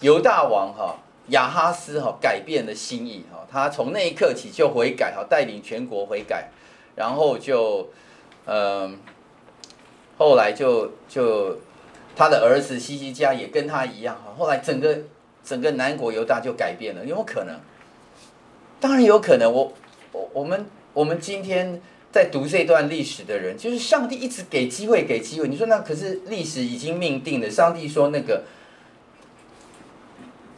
[0.00, 0.96] 犹大王哈
[1.28, 6.48] 亚哈斯哈改变了心意哈，他从那一刻起就悔改哈，带领全国悔改，
[6.96, 7.88] 然后就
[8.46, 8.98] 嗯，
[10.18, 11.58] 后来就就
[12.16, 14.98] 他的儿子西西家也跟他一样哈，后来整个
[15.42, 17.58] 整个南国犹大就改变了，有没有可能？
[18.80, 19.52] 当然有可能。
[19.52, 19.72] 我
[20.12, 21.80] 我我们我们今天。
[22.14, 25.48] 在读这段历史的人，就是上帝一直给机会，给机会。
[25.48, 27.50] 你说那可是历史已经命定了。
[27.50, 28.44] 上帝说那个，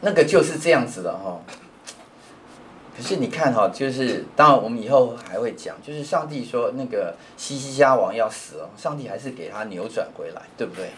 [0.01, 1.41] 那个就是这样子的哈。
[2.95, 10.91] 可是你看哈，就是当然我们以后还会讲，就是上帝说那个西西家王要死了，上帝还是给他扭转回来，对不对？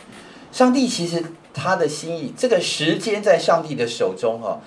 [0.51, 4.59] 上帝其实他的心意，这个时间在上帝的手中哈。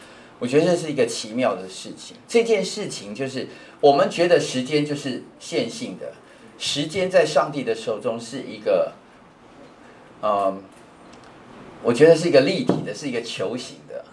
[0.43, 2.17] 我觉得这是一个奇妙的事情。
[2.27, 3.47] 这件事情就是
[3.81, 6.15] 我们觉得时间就是线性的，
[6.59, 8.93] 时间在上帝的手中是一个，
[10.21, 10.61] 嗯，
[11.85, 14.05] 我觉得是一个立体的，是一个球形的。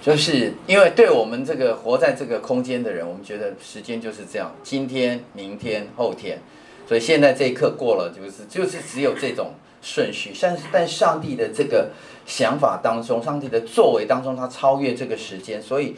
[0.00, 6.40] 就是因为对我们这个活在这个空间的人，我们觉得时间就是这样，今天、明天、后天，
[6.88, 9.52] 所以现在这一刻过了，就是就是只有这种。
[9.82, 11.90] 顺序，但是但上帝的这个
[12.26, 15.96] 想法当中，上帝的作为当中，他超越这个时间，所以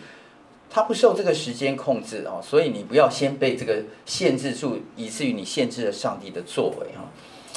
[0.71, 2.41] 他不受这个时间控制啊。
[2.41, 7.03] 所以你不要先被这个限制住，以至于你限制了上帝的作为哈。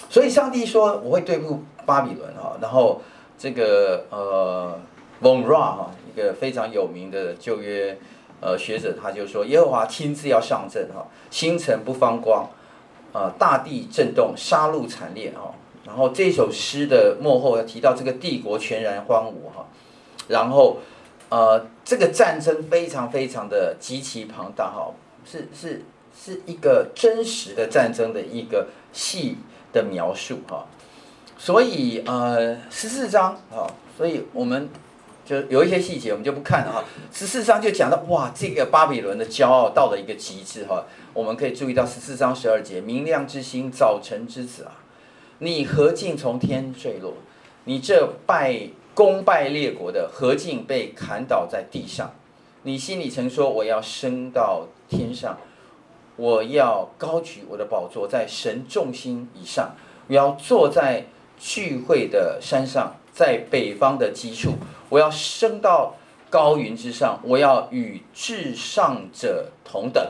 [0.10, 3.02] 所以上帝说我会对付巴比伦哈，然后
[3.38, 4.80] 这个呃
[5.22, 7.98] ，Von Ra 哈，一个非常有名的旧约
[8.42, 12.50] 呃学者，他就说耶和华亲自要上阵哈，星辰不放光，
[13.14, 15.54] 呃，大地震动，杀戮惨烈哈。
[15.86, 19.68] 然后这首诗的幕后要提到这个帝国全然荒芜哈，
[20.28, 20.80] 然后
[21.30, 24.92] 呃这个战争非常非常的极其庞大哈，
[25.24, 25.84] 是是
[26.20, 29.38] 是一个真实的战争的一个细
[29.72, 30.66] 的描述哈，
[31.38, 34.68] 所以呃十四章啊，所以我们
[35.24, 44.82] 就有一些细节我们就不看了哈，十四章就讲到哇这个巴比伦的骄傲到了一个极致哈，我们可以注意到十四章十二节明亮之星早晨之子啊。
[45.40, 47.14] 你何竟从天坠落？
[47.66, 52.14] 你这拜功败列国的何竟被砍倒在地上？
[52.64, 55.38] 你心里曾说：“我要升到天上，
[56.16, 59.76] 我要高举我的宝座在神重心以上，
[60.08, 61.06] 我要坐在
[61.38, 64.54] 聚会的山上，在北方的基处，
[64.90, 65.96] 我要升到
[66.30, 70.04] 高云之上，我要与至上者同等。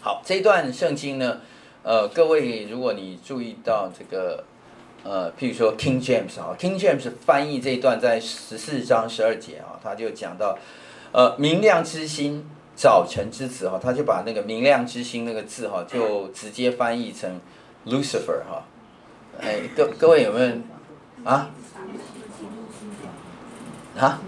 [0.00, 1.40] 好，这段圣经呢，
[1.82, 4.44] 呃，各位如果你注意到这个，
[5.02, 10.58] 呃，譬如说 King James 啊，King James 翻译这一段在十四章十二节啊，他就讲到，
[11.12, 12.44] 呃，明亮之星，
[12.76, 17.40] 早晨之子哈，他就把那个明亮之星那个字哈，就直接翻译成
[17.86, 18.64] Lucifer 哈，
[19.40, 20.52] 哎，各各位有没有
[21.24, 21.50] 啊？
[23.98, 24.20] 啊？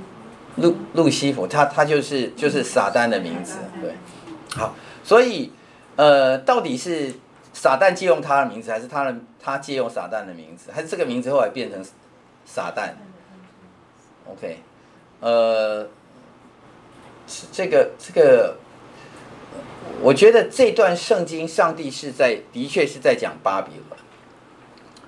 [0.57, 3.95] 路路西弗，他他就是就是撒旦的名字，对，
[4.55, 5.51] 好，所以
[5.97, 7.15] 呃，到底是
[7.62, 11.81] 撒旦借用他的名字，还是他的他借用撒旦的名字，还是这个名字后来变成
[12.44, 12.90] 撒旦
[14.29, 14.59] ？OK，
[15.20, 15.87] 呃，
[17.53, 18.57] 这个这个，
[20.01, 24.01] 我觉得这段圣经，上帝是在的确是在讲巴比伦，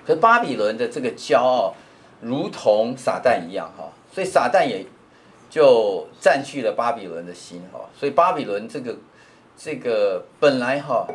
[0.05, 1.75] 可是巴比伦的这个骄傲，
[2.21, 4.85] 如同撒旦一样哈，所以撒旦也。
[5.47, 8.93] 就占据了巴比伦的心哈，所以巴比伦这个
[9.55, 11.07] 这个本来哈，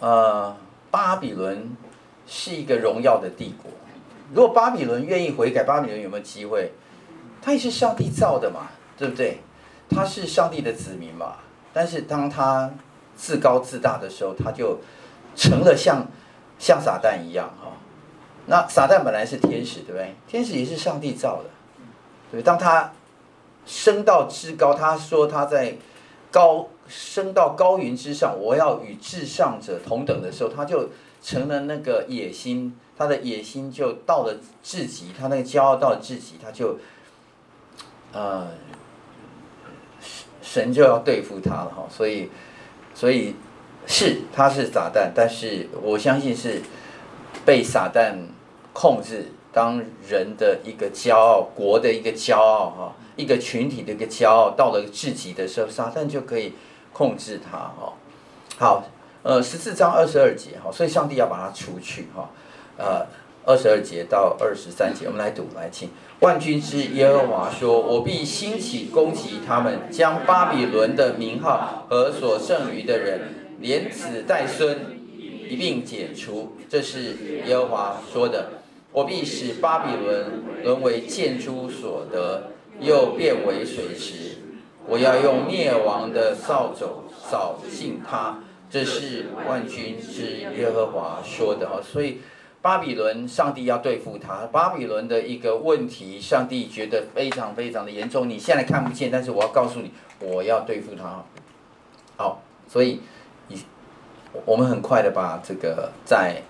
[0.00, 0.56] 呃，
[0.94, 1.76] 巴比伦
[2.24, 3.68] 是一个荣耀的帝国。
[4.32, 6.70] 如果巴比伦愿意悔改，巴比伦有没有机会？
[7.42, 9.40] 他也是上帝造的嘛，对不对？
[9.90, 11.38] 他是上帝的子民嘛。
[11.72, 12.70] 但是当他
[13.16, 14.78] 自高自大的时候，他就
[15.34, 16.06] 成了像
[16.60, 17.72] 像撒旦一样哈。
[18.46, 20.14] 那撒旦本来是天使，对不对？
[20.28, 21.50] 天使也是上帝造的，
[22.30, 22.92] 对，当他。
[23.66, 25.74] 升到至高，他说他在
[26.34, 30.88] 高升到高云之上，我要与至上者同等的时候，他就
[31.22, 36.76] 成了那个野心，他的野心就到了至极，他那个骄傲到了至极，他就，
[38.12, 38.48] 呃，
[40.42, 42.28] 神就要对付他了哈，所以，
[42.96, 43.36] 所以
[43.86, 46.60] 是他是撒旦，但是我相信是
[47.44, 48.12] 被撒旦
[48.72, 52.96] 控制，当人的一个骄傲，国的一个骄傲哈。
[53.16, 56.52] 一个群体的一个骄傲到了至极的时候，撒旦就可以
[56.92, 57.92] 控制他哈。
[58.56, 58.84] 好，
[59.22, 62.30] 呃，十四章二十二节哈，所以上帝要把他除去哈。
[62.76, 63.06] 呃，
[63.44, 65.90] 二十二节到二十三节，我们来读来听。
[66.20, 73.20] 万军之耶和华说：“我必兴起攻击他们，将巴比伦的名号和所剩余的人，
[73.60, 74.98] 连子带孙
[75.48, 78.48] 一并解除。”这是耶和华说的。
[78.92, 82.50] 我必使巴比伦沦为见诸所得。
[82.80, 84.38] 又变为水池，
[84.86, 88.40] 我要用灭亡的扫帚扫尽它。
[88.70, 91.78] 这是万军之耶和华说的啊！
[91.80, 92.18] 所以
[92.60, 94.46] 巴比伦，上帝要对付他。
[94.50, 98.28] 巴比伦的一个问题，上帝觉得非常非常的严重。
[98.28, 101.22] 你现在看不见，但是我要告诉你，我要对付他。
[102.16, 103.00] 好，所以
[103.46, 103.62] 你
[104.44, 106.42] 我们很快的把这个在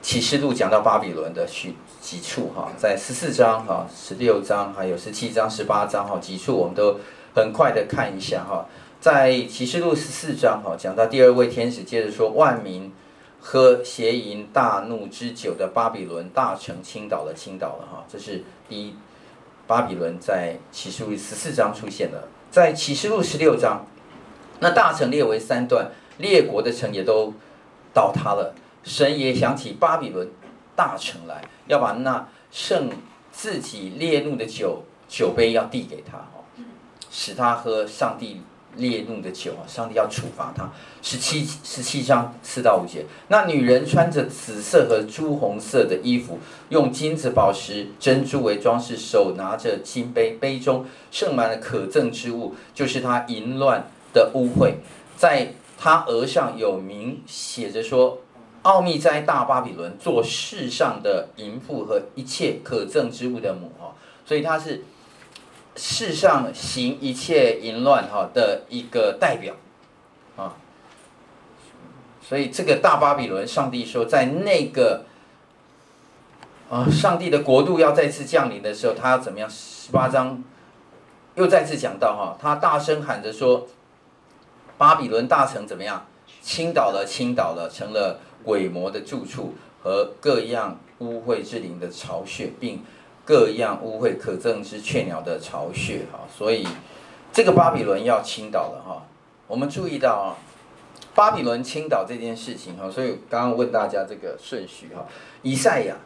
[0.00, 1.74] 启示录讲到巴比伦的许。
[2.00, 6.98] 几处哈，在十四章哈、十六章还有十七章、十八章哈，几处我们都
[7.34, 8.66] 很快的看一下哈。
[9.00, 12.92] 在启示录十四章哈，讲到第二位天使，接着说万民
[13.40, 18.04] 喝邪淫大怒之酒的巴比伦大城倾倒了，倾倒了哈。
[18.08, 18.94] 这是第一
[19.66, 23.84] 巴比伦在启示录十四章出现的，在启示录十六章，
[24.60, 27.32] 那大城列为三段，列国的城也都
[27.92, 28.54] 倒塌了。
[28.84, 30.28] 神也想起巴比伦。
[30.78, 32.90] 大城来，要把那剩
[33.30, 36.42] 自己烈怒的酒酒杯要递给他哦，
[37.10, 38.40] 使他喝上帝
[38.76, 39.62] 烈怒的酒啊！
[39.66, 40.70] 上帝要处罚他。
[41.02, 54.74] 十七十七章四到五节，那女人穿着紫色和朱红色的衣服，用金子、宝石、珍珠为装饰，手拿着金杯，杯中盛满了可憎之物，就是他淫乱的污秽，
[55.16, 58.18] 在他额上有名写着说。
[58.68, 63.94] 奥秘在大巴比伦，做世上的淫妇和一切可憎之物的母哈，
[64.26, 64.84] 所以他是
[65.74, 69.54] 世上行一切淫乱哈的一个代表
[70.36, 70.54] 啊。
[72.20, 75.06] 所以这个大巴比伦，上帝说在那个
[76.68, 79.48] 啊，上帝的国度要再次降临的时候，他要怎么样？
[79.48, 80.44] 十八章
[81.36, 83.66] 又再次讲到哈，他大声喊着说，
[84.76, 86.04] 巴比伦大城怎么样？
[86.48, 88.18] 倾倒了，倾倒了，成了。
[88.44, 92.80] 鬼魔的住处和各样污秽之灵的巢穴，并
[93.22, 96.06] 各样污秽可憎之雀鸟的巢穴。
[96.10, 96.66] 哈，所以
[97.30, 99.02] 这个巴比伦要倾倒了哈。
[99.46, 100.28] 我们注意到啊，
[101.14, 105.04] 巴比伦倾倒这件事情哈，所以刚刚问大家这个顺序哈。
[105.42, 105.96] 以赛亚，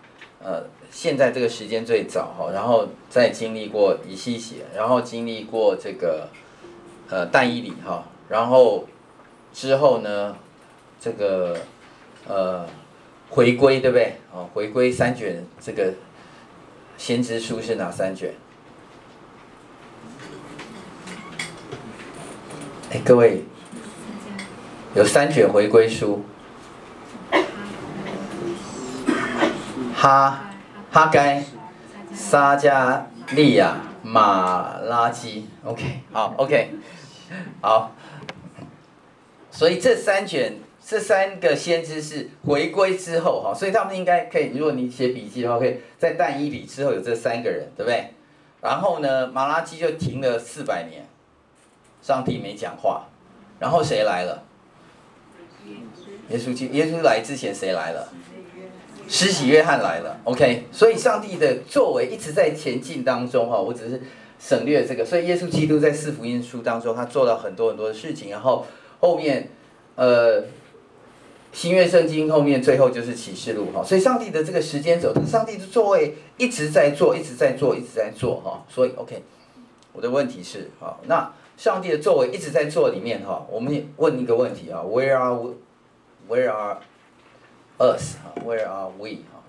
[0.43, 6.27] 呃，现在这个时间最早哈，然后再经历过以西结，然后经历过这个
[7.09, 8.85] 呃但以理哈，然后
[9.53, 10.37] 之后呢，
[11.01, 11.57] 这个。
[12.29, 12.65] 呃，
[13.31, 14.17] 回归，对不对？
[14.33, 15.93] 哦，回归三卷这个
[16.97, 18.33] 先知书是哪三卷？
[22.93, 23.43] 哎，各位，
[24.95, 26.25] 有三卷回归书，
[29.97, 30.45] 哈
[30.93, 31.45] 哈该、
[32.15, 33.01] 撒迦
[33.33, 35.49] 利亚、马拉基。
[35.65, 36.71] OK，好，OK，
[37.61, 37.91] 好。
[39.53, 40.55] 所以这三卷。
[40.85, 44.51] 这三个先知是回归之后哈，所以他们应该可以。
[44.53, 48.09] 如果你写笔记的话，可以在但以理之后有这三个人，对不对？
[48.61, 51.07] 然后呢，马拉基就停了四百年，
[52.03, 53.07] 上帝没讲话。
[53.61, 54.43] 然后谁来了？
[56.31, 58.09] 耶稣基耶稣来之前谁来了？
[59.07, 60.19] 施洗约翰来了。
[60.25, 63.57] OK，所以上帝的作为一直在前进当中哈。
[63.57, 64.03] 我只是
[64.41, 68.31] 省略这个，所以耶稣基督在四福音书当中，他做了很多很多的事情。
[68.31, 68.67] 然后
[69.03, 69.51] 后面
[69.97, 70.43] 呃。
[71.55, 78.65] 新约圣经后面最后就是启示录哈，所以上帝的这个时间轴，上帝的座位一直在做，一直在做，一直在做哈。
[78.71, 79.23] 所以 OK，
[79.93, 86.79] 我的问题是哈，那上帝的座位一直在做里面哈，我们问一个问题啊，Where are we？Where are
[87.77, 88.17] us？
[88.25, 89.19] 哈，Where are we？
[89.31, 89.45] 哈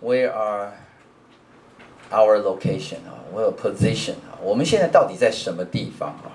[0.00, 0.72] ，Where are
[2.12, 2.98] our location？
[3.08, 4.12] 啊，Where position？
[4.30, 6.30] 啊，我们现在到底在什么地方啊？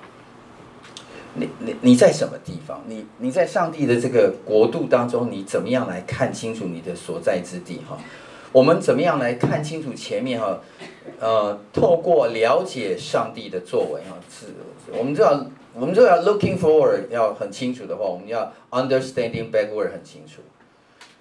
[1.37, 2.83] 你你你在什么地方？
[2.87, 7.79] 你你在上帝的这个国度当中，你怎么样来看清楚你的所在之地？
[7.87, 7.97] 哈，
[8.51, 10.39] 我们怎么样来看清楚前面？
[10.39, 10.59] 哈，
[11.19, 14.47] 呃，透过了解上帝的作为，哈，是，
[14.97, 20.41] 我们就要我们就要 looking forward 要很清楚的话，我们要 understanding backward 很清楚。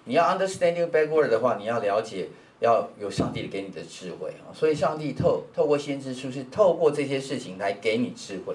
[0.04, 2.28] 你要 understanding backward 的话，你要了解，
[2.60, 4.54] 要有上帝给你的智慧啊。
[4.54, 8.54] 所以上帝透透过先知书是透过这些事情来给你智慧。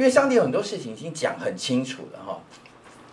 [0.00, 2.40] 因为上帝有很多事情已经讲很清楚了哈，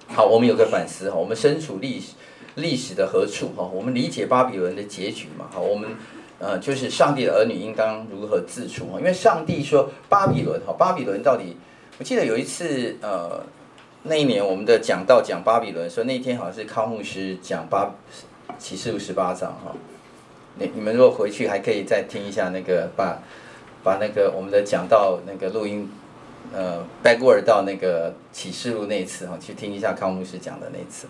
[0.08, 2.14] 好，我们有个反思哈，我们身处历史
[2.56, 5.90] 历史的何处哈，我们理解巴比伦的结局嘛，好，我们
[6.40, 11.58] 呃就是上帝的儿女应当如何自处哈，因为上帝说巴比伦哈，巴比伦到底，
[12.00, 13.44] 我记得有一次呃
[14.04, 17.94] 那一年我们的讲道讲巴比伦，说那天好像是康牧师讲巴
[18.58, 19.76] 启示录十八章哈，
[20.56, 23.22] 你你们如果回去还可以再听一下那个把
[23.84, 25.92] 把那个我们的讲道那个录音。
[26.54, 31.08] 呃，backward 到那个启示录那一次哈，去听一下康牧师讲的那一次，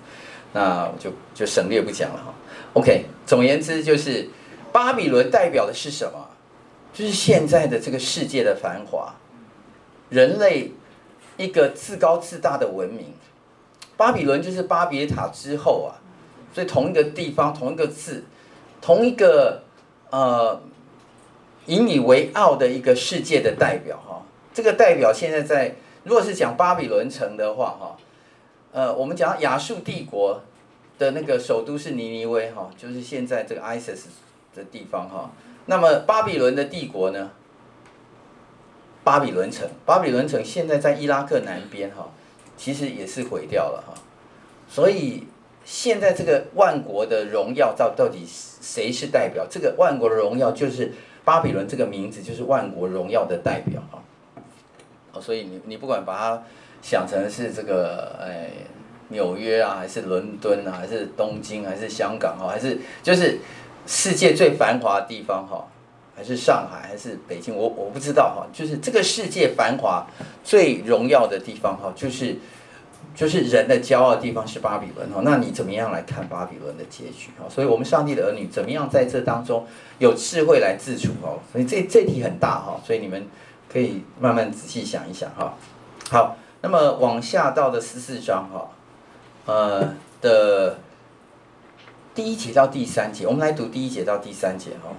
[0.54, 2.34] 那我就就省略不讲了哈。
[2.74, 4.30] OK，总言之就是
[4.72, 6.28] 巴比伦代表的是什么？
[6.92, 9.14] 就是现在的这个世界的繁华，
[10.10, 10.72] 人类
[11.38, 13.14] 一个自高自大的文明。
[13.96, 16.02] 巴比伦就是巴别塔之后啊，
[16.54, 18.24] 所以同一个地方，同一个字，
[18.82, 19.62] 同一个
[20.10, 20.60] 呃
[21.68, 24.00] 引以为傲的一个世界的代表。
[24.58, 27.96] 这个代表现在在，如果是讲巴比伦城的话，哈，
[28.72, 30.42] 呃，我们讲亚述帝国
[30.98, 34.06] 的那个首都是尼尼微，哈，就是现在这个 ISIS
[34.56, 35.30] 的地方，哈。
[35.68, 37.30] 那么巴比伦的帝国呢？
[39.04, 42.10] 巴比伦城，巴比伦城现在在伊拉克南边，哈，
[42.58, 43.94] 其实也是毁掉了，哈。
[44.68, 45.28] 所以
[45.66, 49.46] 现在这个万国的荣耀到到底谁是代表？
[49.48, 50.92] 这个万国的荣耀就是
[51.24, 54.02] 巴比伦这个名字，就是万国荣耀的代表，哈。
[55.22, 56.44] 所以你你不管把它
[56.82, 58.50] 想成是这个哎
[59.10, 63.40] 纽约啊，还是伦敦啊，还是东京，还是香港哈，还是就是
[63.86, 65.66] 世界最繁华的地方哈，
[66.16, 70.06] 还是上海，还是北京，我我不知道哈，就是这个世界繁华
[70.44, 72.36] 最荣耀的地方哈，就是
[73.16, 75.22] 就是人的骄傲的地方是巴比伦哈。
[75.24, 77.46] 那你怎么样来看巴比伦的结局哈？
[77.50, 79.66] 所以我们上帝的儿女怎么样在这当中
[80.00, 81.40] 有智慧来自处哦？
[81.52, 83.26] 所以这这题很大哈，所以你们。
[83.72, 85.56] 可以慢慢仔细想一想哈，
[86.10, 88.72] 好，那么往下到的十四章哈，
[89.46, 90.78] 呃的
[92.16, 94.92] 第一节到第三节，我们来读第一节到第三节哈。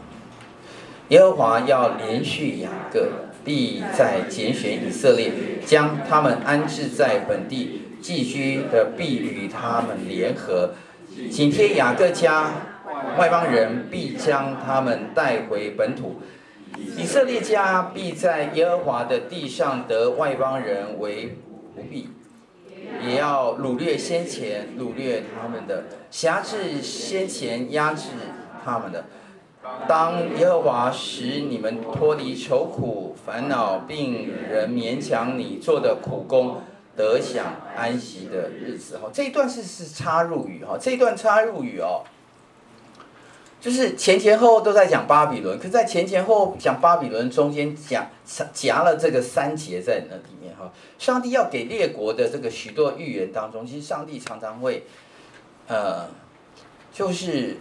[1.09, 3.09] 耶和华要连续雅各，
[3.43, 5.33] 必在拣选以色列，
[5.65, 10.75] 将他们安置在本地寄居的，必与他们联合，
[11.31, 12.53] 紧贴雅各家，
[13.19, 16.21] 外邦人必将他们带回本土。
[16.97, 21.37] 以色列家必在耶和华的地上得外邦人为
[21.77, 22.09] 仆婢，
[23.05, 28.11] 也要掳掠先前掳掠他们的，辖制先前压制
[28.65, 29.05] 他们的。
[29.87, 36.63] 当耶和华使你们脱离愁苦烦恼，并人勉强你做的苦工，
[36.97, 37.45] 得享
[37.77, 38.99] 安息的日子。
[38.99, 42.03] 哈，这一段是是插入语哈，这一段插入语哦。
[43.61, 48.09] 就是前前后后都在讲巴比伦，可在前前后后讲巴比伦中间夹
[48.53, 50.73] 夹了这个三节在那里面哈。
[50.99, 54.85] 上帝要给列国的这个许多预言当中，其实上帝常常会，
[55.67, 56.07] 呃，
[56.93, 57.57] 就是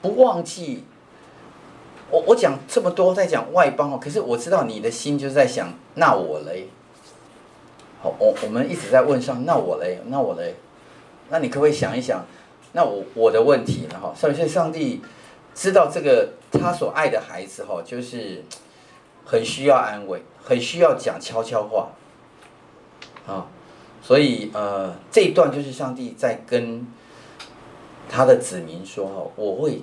[0.00, 0.84] 不忘记。
[2.10, 6.68] 我我讲这么多在讲外邦哦，可是我知道你的心就在想，那我嘞？
[8.00, 9.98] 好，我我们一直在问上，那我嘞？
[10.06, 10.54] 那我嘞？
[11.30, 12.24] 那你可不可以想一想，
[12.72, 13.98] 那我我的问题呢？
[14.00, 15.00] 哈，所以上帝
[15.54, 18.42] 知道这个他所爱的孩子哈，就是
[19.24, 21.88] 很需要安慰，很需要讲悄悄话
[23.26, 23.46] 啊。
[24.02, 26.86] 所以呃，这一段就是上帝在跟
[28.08, 29.82] 他的子民说哈，我会。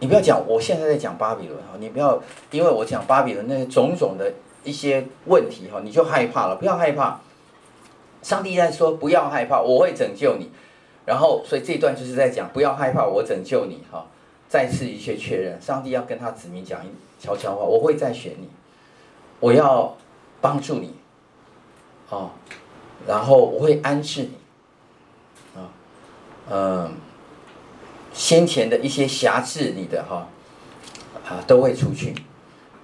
[0.00, 2.20] 你不要讲，我现在在讲巴比伦哈，你不要
[2.50, 4.32] 因为我讲巴比伦那些种种的
[4.64, 6.56] 一些问题哈，你就害怕了。
[6.56, 7.20] 不要害怕，
[8.20, 10.50] 上帝在说不要害怕，我会拯救你。
[11.06, 14.04] 然后，所以这一段就是在讲不要害怕，我拯救你哈。
[14.52, 18.50] 再次一些确认，上帝要跟他子民讲一悄悄话，我会再选你，
[19.40, 19.96] 我要
[20.42, 20.94] 帮助你，
[22.10, 22.32] 啊，
[23.06, 24.28] 然后我会安置
[25.54, 25.72] 你，啊，
[26.50, 26.92] 嗯。
[28.12, 30.28] 先前的一些辖制你的哈，
[31.26, 32.14] 啊，都会除去，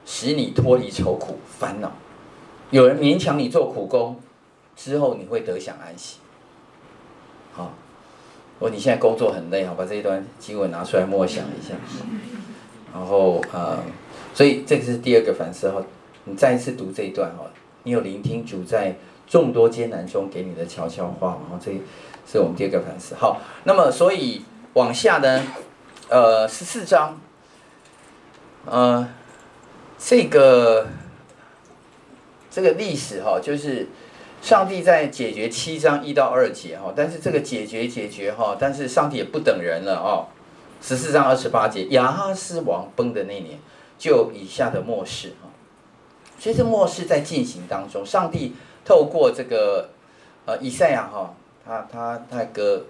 [0.07, 1.93] 使你脱离愁苦烦恼。
[2.71, 4.19] 有人勉强你做苦工，
[4.75, 6.16] 之后你会得享安息。
[7.53, 7.73] 好，
[8.59, 11.75] 果你现在工作很累，好，把这一段经文拿出来默想一下。
[12.93, 13.83] 然后啊，
[14.35, 15.83] 所以这个是第二个反思哈。
[16.25, 17.45] 你再一次读这一段哈，
[17.85, 18.97] 你有聆听主在
[19.27, 21.39] 众多艰难中给你的悄悄话。
[21.49, 21.73] 然后这
[22.31, 23.15] 是我们第二个反思。
[23.15, 24.43] 好，那么所以。
[24.75, 25.43] 往下呢，
[26.09, 27.19] 呃，十四章，
[28.65, 29.09] 呃，
[29.99, 30.87] 这个
[32.49, 33.89] 这个历史哈，就是
[34.41, 40.26] 上帝在解决七章一到二节哈，但是这个解决解决哈，但是上帝也不等人了哦。
[40.80, 43.59] 十四章二十八节，亚哈斯王崩的那年，
[43.99, 45.49] 就以下的末世哈，
[46.39, 49.91] 所以这末世在进行当中，上帝透过这个
[50.47, 51.34] 呃以赛亚哈，
[51.64, 52.84] 他他他哥。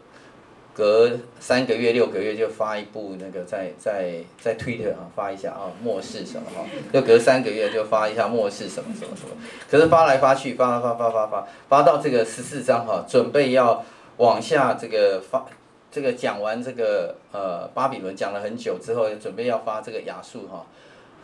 [0.78, 1.10] 隔
[1.40, 9.34] 三个月、六个月就发一部那个在在在 Twitter 啊发一下啊末世什么哈，就隔三个月就发一下末世什么什么什么，
[9.68, 13.84] 可是发来发去发发发发发发到这个十四章哈，准备要
[14.18, 15.44] 往下这个发
[15.90, 20.64] 这个讲完这个呃巴比伦讲了很久之后，准备要发这个亚述哈，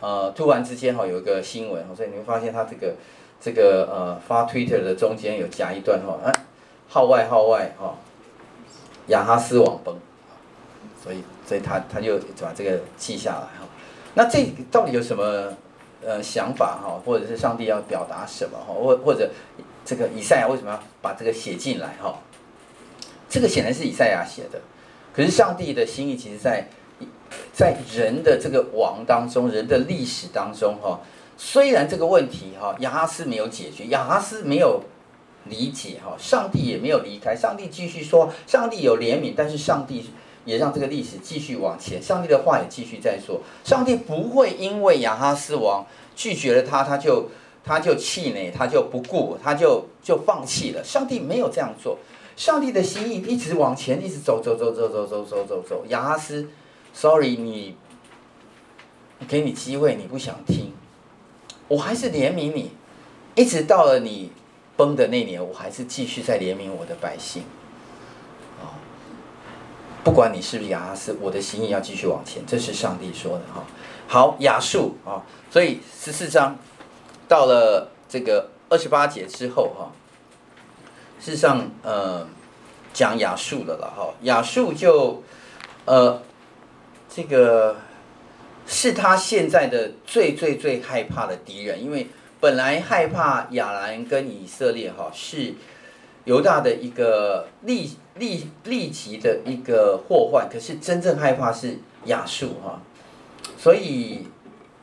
[0.01, 2.93] 呃突然之间哈有一个新闻，所以你会发现他这个
[3.39, 6.27] 这个呃发 Twitter 的中间有夹一段哈，啊
[6.89, 7.95] 号外号外哈。
[9.07, 9.95] 亚哈斯王崩，
[11.03, 13.67] 所以所以他他就把这个记下来哈。
[14.13, 15.53] 那这到底有什么
[16.03, 16.99] 呃想法哈？
[17.05, 18.73] 或者是上帝要表达什么哈？
[18.73, 19.29] 或或者
[19.85, 22.17] 这个以赛亚为什么要把这个写进来哈？
[23.29, 24.59] 这个显然是以赛亚写的，
[25.13, 26.67] 可是上帝的心意其实在
[27.53, 30.99] 在人的这个王当中，人的历史当中哈。
[31.37, 34.81] 虽然这个问题哈亚哈斯没有解决，亚哈斯没有。
[35.45, 40.03] 理解哈，上帝也没有离开，上帝继续说，上帝有怜悯，但是上帝
[40.43, 45.85] 也让这个历史继续往前，上帝的话也继续在说，上帝不会因为亚哈斯王
[46.15, 47.29] 拒绝了他，他就
[47.63, 51.99] 他就气馁，他就不顾，他就就放弃了，上帝没有这样做，
[52.35, 56.47] 上帝的心意一直往前，一直走走走走走走走走走，亚哈斯
[56.91, 57.75] ，sorry，你
[59.27, 60.73] 给你机会你不想听，
[61.67, 62.71] 我还是怜悯你，
[63.35, 64.31] 一直到了你。
[64.77, 67.43] 崩的那年，我还是继续在怜悯我的百姓，
[68.61, 68.75] 啊，
[70.03, 73.63] 不管你是不是亚哈斯，我的心意要继续往前，这是上帝说的哈。
[74.07, 76.57] 好，亚述啊，所以十四章
[77.27, 79.91] 到了这个二十八节之后哈，
[81.19, 82.27] 事实上呃
[82.93, 85.23] 讲亚述的了哈，亚述就
[85.85, 86.21] 呃
[87.09, 87.77] 这个
[88.67, 92.07] 是他现在的最最最害怕的敌人，因为。
[92.45, 95.55] 本来害怕亚兰跟以色列哈是
[96.25, 97.89] 犹大的一个立
[98.19, 102.79] 立立即的一个祸患，可是真正害怕是亚述哈，
[103.57, 104.27] 所以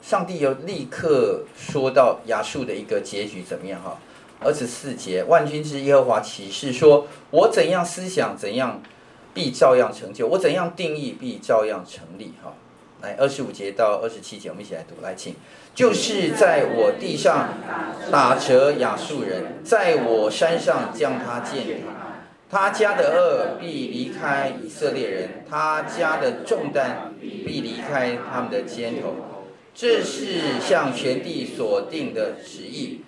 [0.03, 3.97] 上帝又立刻说到亚述的一个结局怎么样哈？
[4.41, 8.83] 二十四节，万军之耶和华起誓说：我怎样思想，怎样
[9.33, 12.53] 必照样成就；我怎样定义，必照样成立哈。
[13.03, 15.37] 来，二十五节到二十七节，我们一起来读，来，请。
[15.75, 17.49] 就是在我地上
[18.11, 22.21] 打折亚述人，在我山上将他践踏，
[22.51, 29.15] 他家的恶必离开以色列人，他家的重担必离开他们的肩头。
[29.75, 33.01] 这是向全地所定的旨意，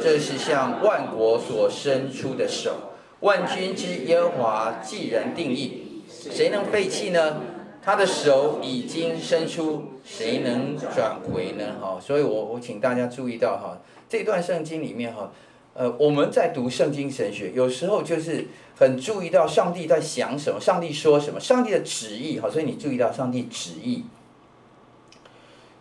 [0.00, 2.92] 这是向万国所伸出的手。
[3.20, 7.40] 万军之耶和华既然定义，谁能废弃呢？
[7.84, 11.76] 他的手已经伸出，谁能转回呢？
[11.78, 13.76] 哈，所以我我请大家注意到哈，
[14.08, 15.30] 这段圣经里面哈，
[15.74, 24.04] 呃，我们在读圣经神学，有时候就是很注意到上帝在想什么，上帝说什么，上帝的旨意，好，所以你注意到上帝旨意，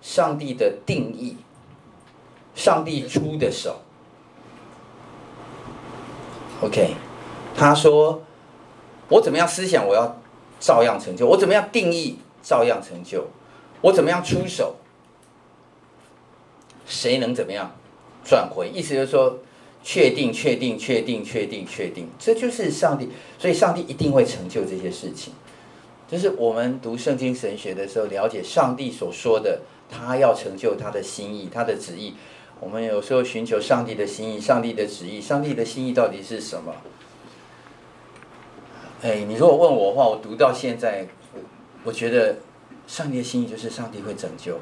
[0.01, 1.37] 上帝的定义，
[2.53, 3.77] 上帝出的手。
[6.61, 6.95] OK，
[7.55, 8.21] 他说，
[9.07, 10.17] 我怎么样思想，我要
[10.63, 13.23] 照样成就；我怎么样定义，照样成就；
[13.81, 14.77] 我怎么样出手，
[16.85, 17.75] 谁能怎么样
[18.23, 18.69] 转回？
[18.73, 19.39] 意思就是说。
[19.85, 25.33] 确定，确定，确定，确定，确定，这就是上帝，所以上帝一定会成就这些事情。
[26.09, 29.59] 就是我们读圣经神学的时候，了解上帝所说的，
[29.89, 32.13] 他要成就他的心意，他的旨意。
[32.61, 36.73] 我们有时候寻求上帝的心意，上帝的旨意，上帝的心意到底是什么？
[39.03, 41.05] 哎，你如果问我的话，我读到现在，
[41.83, 42.37] 我觉得
[42.87, 44.57] 上帝的心意就是上帝会拯救，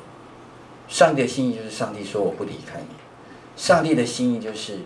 [0.88, 2.96] 上帝的心意就是上帝说我不离开你，
[3.56, 4.80] 上帝的心意就是。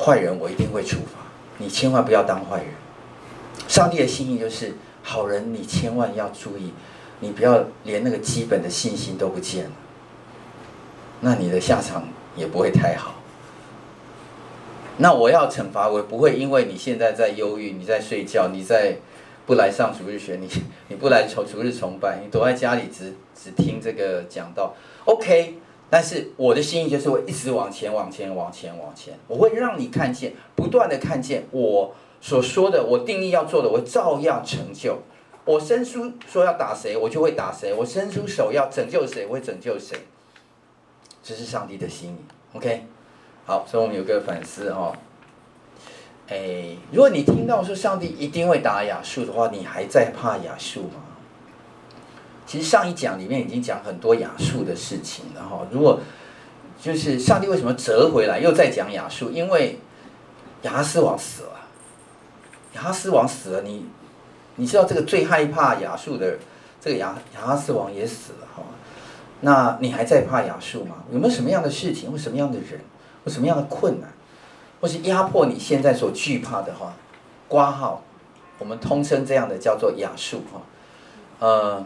[0.00, 1.26] 坏人我一定会处罚，
[1.56, 2.68] 你千万不要当坏人。
[3.66, 6.72] 上帝的心意就是好人，你千万要注意，
[7.18, 9.72] 你不要连那个基本的信心都不见了，
[11.20, 13.16] 那你的下场也不会太好。
[14.98, 18.96] 那我要惩罚，我不会因为你现在在忧郁，你在睡觉，你在
[19.46, 20.48] 不来上主日学，你
[20.88, 24.74] 你不来求主日崇拜，你躲在家里只只听这个讲道
[25.04, 25.54] ，OK。
[25.90, 29.14] 但是我的心意就是会一直往前，往前，往前，往前。
[29.26, 34.98] 我会让你看见，不断的看见我所说的，我定义要做的，我照样成就。
[35.46, 39.96] 我伸出说要打谁，我就会打谁；我伸出手要拯救谁，我会拯救谁。
[41.22, 42.18] 这是上帝的心意。
[42.52, 42.84] OK，
[43.48, 44.94] 好，所以我们有个反思哦。
[46.28, 51.00] 哎，如果你听到说上帝一定会打亚述的话，你还在怕亚述吗？
[52.44, 55.98] 其实上一讲里面已经讲很多亚述的事情，然后如果
[56.78, 59.30] 就是上帝为什么折回来又再讲亚述？
[59.30, 59.78] 因为
[60.64, 61.60] 亚哈斯王死了，
[62.74, 63.86] 亚哈斯王死了，你
[64.56, 66.36] 你知道这个最害怕亚述的
[66.82, 68.62] 这个亚亚哈斯王也死了哈，
[69.40, 70.96] 那你还在怕亚述吗？
[71.10, 72.78] 有没有什么样的事情或什么样的人
[73.28, 74.10] 或什么样的困难，
[74.80, 76.94] 或是压迫你现在所惧怕的话？
[77.46, 78.02] 挂号，
[78.58, 80.62] 我们通称这样的叫做亚述哈，
[81.46, 81.84] 呃。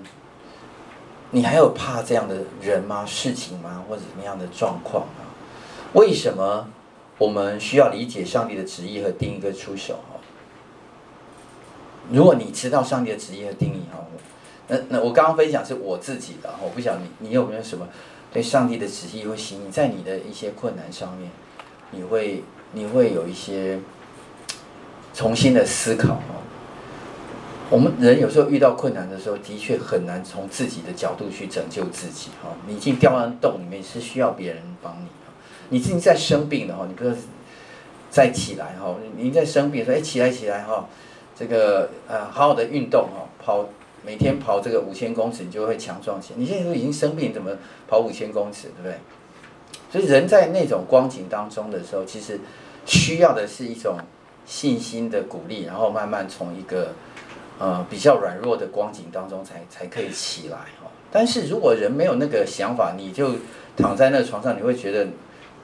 [1.34, 3.06] 你还有怕这样的人吗？
[3.06, 3.82] 事情吗？
[3.88, 5.24] 或者怎么样的状况啊？
[5.94, 6.68] 为什么
[7.16, 9.94] 我们需要理解上帝的旨意和定义跟出手？
[9.94, 10.20] 哈，
[12.10, 14.04] 如果你知道上帝的旨意和定义，哈，
[14.68, 17.88] 那那我刚刚分享是我自己的，我不晓得你你有没有什么
[18.32, 21.30] 对上帝的旨意或心意，在你的一些困难上面，
[21.90, 23.78] 你会你会有一些
[25.12, 26.40] 重新的思考，哈。
[27.68, 32.28] 我们人有时候遇到困难的时候，的确很难从自己的角度去拯救自己。
[32.42, 35.06] 哈，你已经掉到洞里面，是需要别人帮你。
[35.70, 37.14] 你自己在生病的话，你不要
[38.10, 38.94] 再起来哈。
[39.16, 40.86] 你在生病说，哎，起来起来哈，
[41.34, 43.66] 这个呃，好好的运动哈，跑
[44.04, 46.38] 每天跑这个五千公尺，你就会强壮起来。
[46.38, 47.50] 你现在都已经生病，怎么
[47.88, 48.96] 跑五千公尺，对不对？
[49.90, 52.40] 所以人在那种光景当中的时候，其实
[52.86, 53.98] 需要的是一种
[54.46, 56.92] 信心的鼓励，然后慢慢从一个。
[57.58, 60.90] 呃，比较软弱的光景当中才才可以起来哦。
[61.12, 63.36] 但是如果人没有那个想法，你就
[63.76, 65.06] 躺在那个床上，你会觉得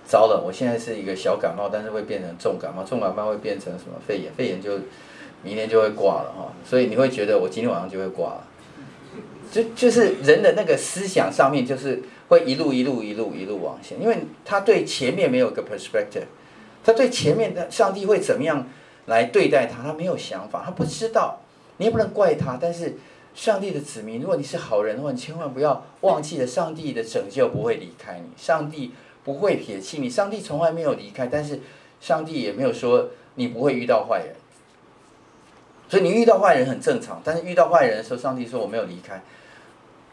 [0.04, 0.40] 糟了。
[0.46, 4.78] 我现在是一个小感冒，但是会变成重感冒，重感冒会变成什么肺炎，肺炎就
[5.42, 6.52] 明天就会挂了哈。
[6.64, 8.44] 所以你会觉得我今天晚上就会挂了。
[9.50, 16.26] 就就是人的那个思想上面，就是会一路一路一路一路往前，因为他对前面没有个 perspective，
[16.84, 18.66] 他对前面的上帝会怎么样
[19.06, 21.38] 来对待他，他没有想法，他不知道。
[21.78, 22.96] 你也不能怪他，但是
[23.34, 28.90] 上帝的子民，如果你是好人的话，你千万不要忘记了上帝的拯救不会离开你，上帝
[29.24, 31.60] 不会撇弃你，上帝从来没有离开，但是
[32.00, 34.34] 上帝也没有说你不会遇到坏人，
[35.88, 39.22] 所以你遇到坏人很正常，但是遇到坏人的时候，上帝说我没有离开，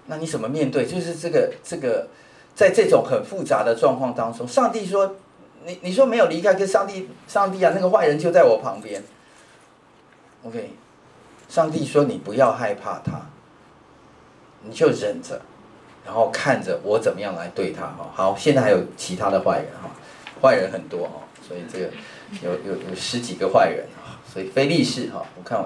[0.08, 0.86] 那你怎么面对？
[0.86, 2.08] 就是这个这个，
[2.56, 5.16] 在这种很复杂的状况当中，上帝说
[5.66, 9.04] 你你说没有离开，跟上帝上帝啊，那个坏人就在我旁边
[10.44, 10.72] ，OK。
[11.48, 13.22] 上帝说：“你不要害怕他，
[14.64, 15.40] 你就忍着，
[16.04, 17.84] 然后看着我怎么样来对他。
[17.84, 19.92] 哈，好，现在还有其他的坏人哈，
[20.42, 21.86] 坏人很多哈，所以这个
[22.42, 23.86] 有有有十几个坏人，
[24.36, 25.66] 所以非利士哈，我看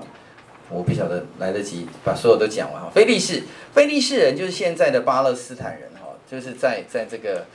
[0.69, 2.91] 我不晓得来得及把所有都讲完哈。
[2.93, 3.41] 非利士，
[3.73, 7.47] 非利士人就是现在的巴勒斯坦人哈，就是在在这个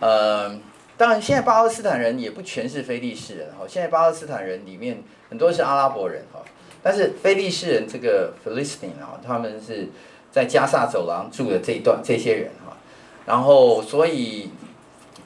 [0.00, 0.58] 呃，
[0.96, 6.40] 当然现在巴勒斯坦人也不全是非利士人哈，现在巴勒斯坦人里面很多是阿拉伯人哈。”
[6.82, 9.88] 但是非利士人这个 Philistine 啊，他们是
[10.32, 12.74] 在加萨走廊住的这一段这些人哈，
[13.26, 14.48] 然后所以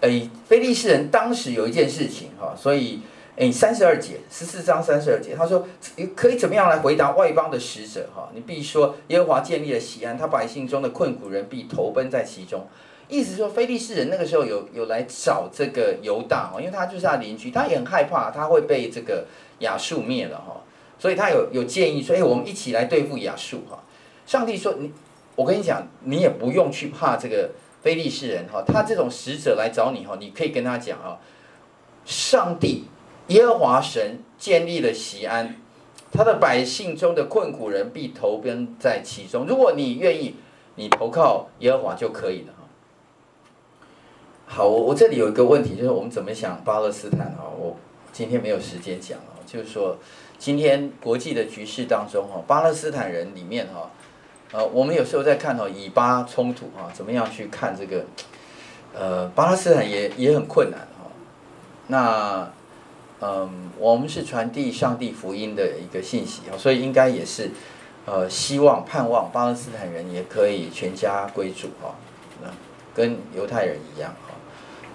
[0.00, 3.00] 诶，非利士人当时有一件事情哈，所以
[3.38, 5.66] 诶三十二节十四章三十二节，他说
[6.16, 8.28] 可以怎么样来回答外邦的使者哈？
[8.34, 12.66] 你必说耶和华建立了西安，他百姓中的困苦人必投奔在其中。
[13.08, 19.24] 意思说非利士人那个时候有有来找这个犹大哦，因为他就是他邻居，他也很害怕他会被这个
[19.60, 20.60] 亚述灭了哈，
[20.98, 23.78] 所以他有有建议说，哎，我们一起来对付亚述哈。
[24.26, 24.92] 上帝说你，
[25.36, 27.50] 我跟你讲，你也不用去怕这个。
[27.80, 31.16] 非利士人哈，他这种使者来找你哈，你可以跟他讲哈，
[32.04, 32.86] 上帝
[33.28, 35.56] 耶和华神建立了西安，
[36.12, 39.46] 他的百姓中的困苦人必投奔在其中。
[39.46, 40.34] 如果你愿意，
[40.74, 42.54] 你投靠耶和华就可以了。
[44.46, 47.44] 好，我我这里有一个问题，就是我们怎么想巴勒斯坦啊？
[47.58, 47.76] 我
[48.12, 49.98] 今天没有时间讲啊，就是说
[50.38, 53.90] 今天国际的局势当中哈，巴勒斯坦人里面哈。
[54.50, 58.06] 呃，我们有时候在看哦，以巴冲突啊，怎么样去看这个？
[58.94, 61.10] 呃，巴勒斯坦也也很困难哈。
[61.88, 62.50] 那，
[63.20, 67.50] 嗯，我们是传递上帝福音的一个信息啊，所以应该也是，
[68.06, 71.94] 呃，希望盼望巴勒斯坦人也可以全家归主哈，
[72.94, 74.34] 跟犹太人一样哈。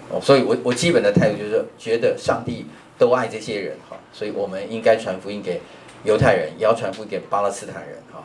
[0.10, 2.66] 哦，所以我我基本的态度就是觉得上帝
[2.98, 5.62] 都爱这些人哈，所以我们应该传福音给
[6.04, 8.24] 犹太人，也要传福音给巴勒斯坦人哈。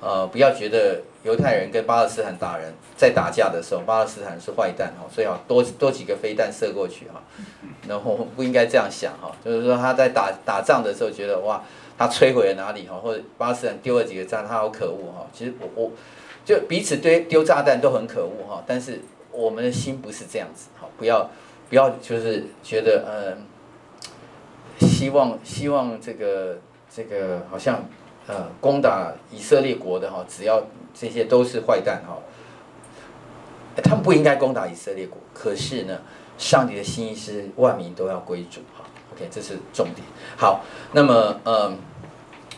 [0.00, 7.22] 呃，不要觉得犹太人跟巴勒斯坦打人在打架的时候，巴勒斯坦是坏蛋哈，所以要多多几个飞弹射过去哈，
[7.86, 11.62] 然后不应该这样想哈，就是说他在打打仗的时候觉得哇，
[11.98, 15.26] 他摧毁了哪里哈，或者巴勒斯坦丢了几个炸弹，他好可恶哈。
[15.34, 15.92] 其实我我
[16.46, 21.30] 就彼此堆丢炸弹都很可恶哈，但是我们的心不是这样子哈，不要
[21.68, 23.44] 不要就是觉得嗯，
[24.88, 26.58] 希望希望这个
[26.90, 27.84] 这个好像。
[28.30, 30.62] 呃，攻打以色列国的哈，只要
[30.94, 32.16] 这些都是坏蛋哈，
[33.82, 35.18] 他们不应该攻打以色列国。
[35.34, 36.00] 可是呢，
[36.38, 38.84] 上帝的心意是万民都要归主哈。
[39.12, 40.06] OK，这是重点。
[40.36, 40.60] 好，
[40.92, 41.76] 那么呃，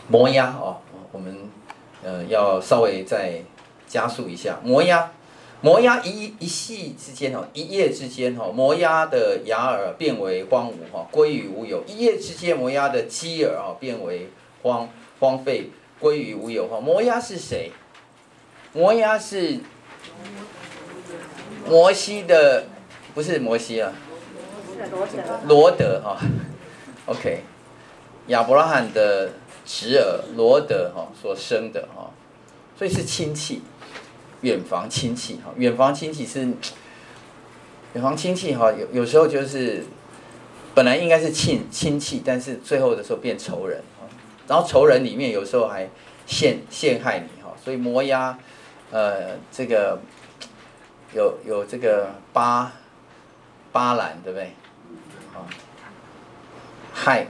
[0.09, 0.77] 摩押哦，
[1.11, 1.49] 我们
[2.03, 3.41] 呃要稍微再
[3.87, 4.59] 加速一下。
[4.63, 5.11] 摩押，
[5.61, 11.83] 摩押一一夕之间哦，一夜之间哈，摩押的雅尔变为荒芜哈，归于无有。
[11.87, 14.29] 一夜之间，摩押的基尔啊变为
[14.61, 14.87] 荒。
[15.23, 15.69] 荒废
[16.01, 17.71] 归于无有哈，摩押是谁？
[18.73, 19.57] 摩押是
[21.65, 22.65] 摩西的，
[23.13, 23.93] 不是摩西啊，
[25.47, 26.01] 罗德。
[26.03, 26.19] 哈
[27.05, 27.43] ，OK，
[28.27, 29.31] 亚伯拉罕的
[29.65, 32.11] 侄儿罗德哈所生的哈，
[32.77, 33.61] 所以是亲戚，
[34.41, 36.41] 远房亲戚哈，远房亲戚是
[37.93, 39.85] 远房亲戚哈，有有时候就是
[40.75, 43.81] 本来应该是亲亲戚，但是最后的时候变仇人。
[44.47, 45.89] 然后仇人里面有时候还
[46.25, 48.37] 陷陷害你哈，所以摩押，
[48.91, 49.99] 呃，这个
[51.13, 52.73] 有有这个巴
[53.71, 54.47] 巴兰对不对？
[55.33, 55.47] 啊，
[56.93, 57.27] 害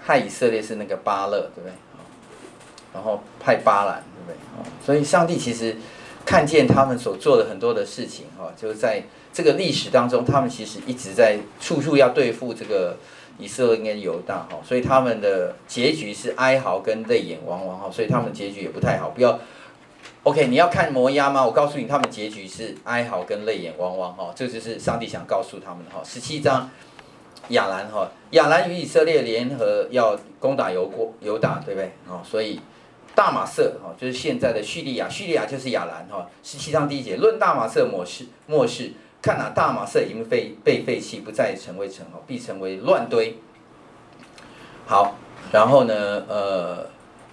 [0.00, 1.72] 害以色列是那个巴勒对不对？
[2.94, 4.70] 然后派巴兰对不对？
[4.84, 5.76] 所以上帝其实
[6.24, 12.96] 看见他们所做的很多的事情哈，就在这个历史当中，他们其实一直在处处要对付这个。
[13.38, 19.10] 以色列跟犹大哈，所以他们的结局是哀嚎跟泪眼汪汪哈，所以他们结局也不太好。
[19.10, 19.38] 不要
[20.22, 21.44] ，OK，你要看摩押吗？
[21.44, 26.00] 我告诉你，他们结局是哀嚎跟泪眼汪汪哈，这就是上帝想告诉他们的哈。
[26.04, 26.70] 十七章，
[27.48, 31.92] 亚兰哈，亚兰与以色列联合要攻打犹国犹大，对不对？
[32.08, 32.60] 哦，所以
[33.14, 36.28] 大马色哈，就是现在的叙利亚，叙利亚就是亚兰哈。
[36.42, 38.92] 十七章第一节，论大马色末世末世。
[39.22, 43.38] 看哪，大马色已经废被废弃，不再成为城，必成为乱堆。
[44.86, 45.16] 好，
[45.52, 46.86] 然后呢，呃，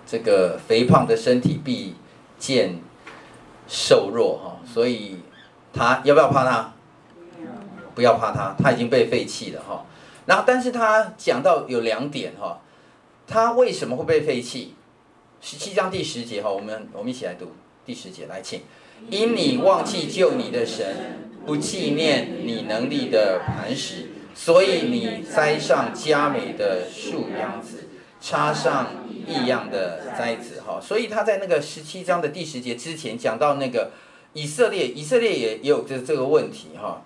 [0.08, 1.96] 这个肥胖的身体必
[2.40, 2.80] 见
[3.68, 5.20] 瘦弱哈，所以
[5.72, 6.74] 他要不要怕他？
[7.94, 9.86] 不要怕他，他已经被废弃了哈。
[10.26, 12.60] 然后，但是他讲到有两点哈，
[13.28, 14.74] 他为什么会被废弃？
[15.42, 17.52] 十七章第十节哈，我们我们一起来读
[17.86, 18.62] 第十节，来请，
[19.12, 21.30] 因你忘记救你的神。
[21.46, 27.89] 不纪念你能力的磐石，所以你栽上佳美的树秧子，
[28.22, 28.88] 插上
[29.28, 30.62] 异样的栽子。
[30.66, 33.91] 哈，所以他在那个十七章的第十节之前讲到那个
[34.32, 37.02] 以色列，以色列也也有这这个问题哈，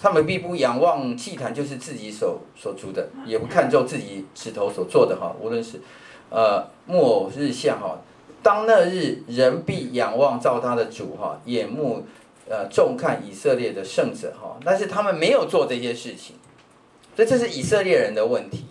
[0.00, 5.82] 他们必不仰望祭坛，就是自己手所筑的，也不看重自己指头所做的哈，无论是
[6.30, 7.98] 呃木偶日像哈，
[8.42, 12.06] 当那日人必仰望造他的主哈，眼目。
[12.52, 16.36] 呃，重看以色列的圣者哈，但是他们没有做这些事情，
[17.16, 18.66] 所以这是以色列人的问题。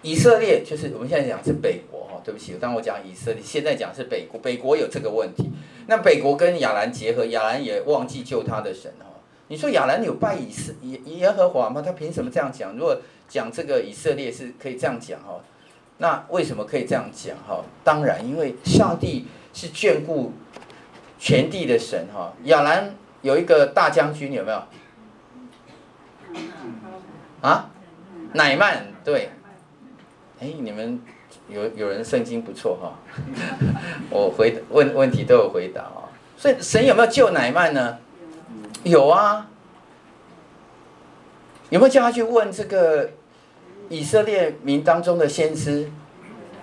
[0.00, 5.50] 以色列就是我们现在讲是北国哈，对不起，当我讲以色列，现在讲是北国，北国有这个问题。
[5.88, 9.04] 那北国跟亚兰结合，亚兰也忘记救他的神哈，
[9.48, 11.82] 你说亚兰有拜以色耶耶和华吗？
[11.84, 12.74] 他凭什么这样讲？
[12.74, 12.96] 如果
[13.28, 15.38] 讲这个以色列是可以这样讲哈，
[15.98, 17.62] 那为什么可以这样讲哈？
[17.84, 20.32] 当然，因为上帝是眷顾
[21.18, 22.32] 全地的神哈。
[22.44, 24.62] 亚兰有一个大将军有没有？
[27.40, 27.70] 啊，
[28.34, 29.30] 乃曼对。
[30.40, 31.00] 哎，你们
[31.48, 32.98] 有有人圣经不错哈，
[34.10, 36.10] 我回问问题都有回答啊。
[36.36, 37.98] 所以神有没有救乃曼呢？
[38.82, 39.48] 有啊。
[41.70, 43.10] 有没有叫他去问这个
[43.88, 45.90] 以色列民当中的先知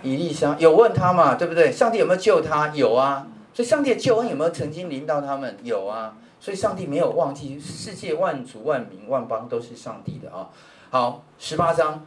[0.04, 0.56] 以利沙？
[0.60, 1.36] 有问他嘛？
[1.36, 1.72] 对不对？
[1.72, 2.68] 上帝有没有救他？
[2.76, 3.28] 有啊。
[3.54, 5.58] 所以上帝的救恩有没有曾经临到他们？
[5.64, 6.16] 有啊。
[6.40, 10.50] 所以上帝没有忘记世界万族万民万邦都是上帝的啊。
[10.90, 12.06] 好，十八章。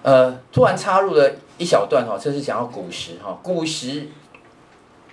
[0.00, 4.06] 呃，突然插入了一小段哈，这是讲到古时哈，古时，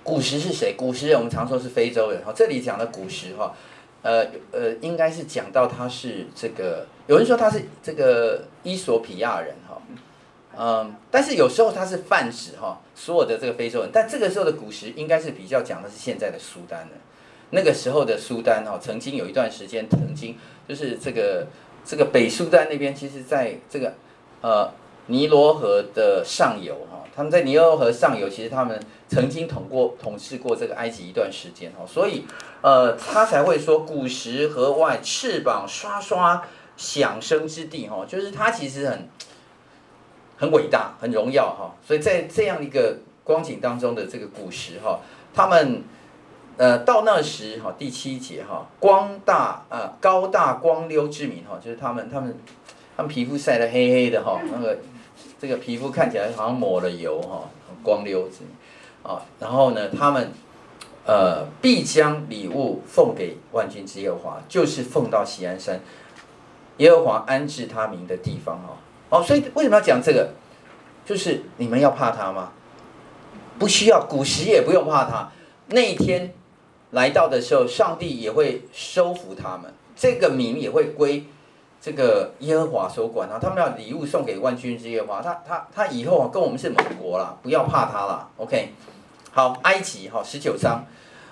[0.04, 0.76] 古时是谁？
[0.78, 3.52] 古时人我们常说是非洲人哈，这里讲的古时哈，
[4.02, 9.82] 呃呃，应该是讲到他是这个，有人说他是这个伊索比亚人哈，
[10.56, 16.94] 嗯，但是有时候他是泛指哈所有的这个非洲人，但这个时候的古时应该是比较讲的是现在的苏丹的，
[17.50, 20.36] 那个时候的苏丹哈，曾经有一段时间曾经
[20.68, 21.46] 就是这个
[21.84, 23.94] 这个北苏丹那边，其实在这个。
[24.42, 24.70] 呃，
[25.06, 28.78] 尼罗河的上游哈，他们在尼罗河上游，其实他们
[29.08, 32.26] 曾经统过统治过这个埃及一段时间哈，所以
[32.60, 36.44] 呃，他才会说古时河外翅膀刷刷
[36.76, 39.08] 响声之地哈，就是他其实很
[40.36, 45.00] 很伟大，很荣耀哈，所以在这样一个光景当中的这个古时哈，
[45.34, 45.82] 他们
[46.56, 52.36] 呃到那时哈，第七节哈，光大呃高大光溜之名哈，就是他们他们。
[52.98, 54.78] 他们皮肤晒得黑黑的哈，那个
[55.38, 57.42] 这个皮肤看起来好像抹了油哈，
[57.82, 58.38] 光溜子
[59.02, 59.20] 啊。
[59.38, 60.32] 然后呢，他们
[61.04, 65.78] 呃必将礼物奉给万军之耶和华，就是奉到锡安山，
[66.78, 68.78] 耶和华安置他名的地方哈。
[69.10, 70.30] 哦，所以为什么要讲这个？
[71.04, 72.52] 就是你们要怕他吗？
[73.58, 75.30] 不需要，古时也不用怕他。
[75.66, 76.32] 那一天
[76.96, 81.26] 来到的时候，上帝也会收服他们，这个名也会归。
[81.78, 88.72] 这个耶和华所管啊，他们要礼物送给万军之耶和华，他他他以后啊跟我们是盟国了，不要怕他了，OK。
[89.30, 90.86] 好，埃及哈十九章，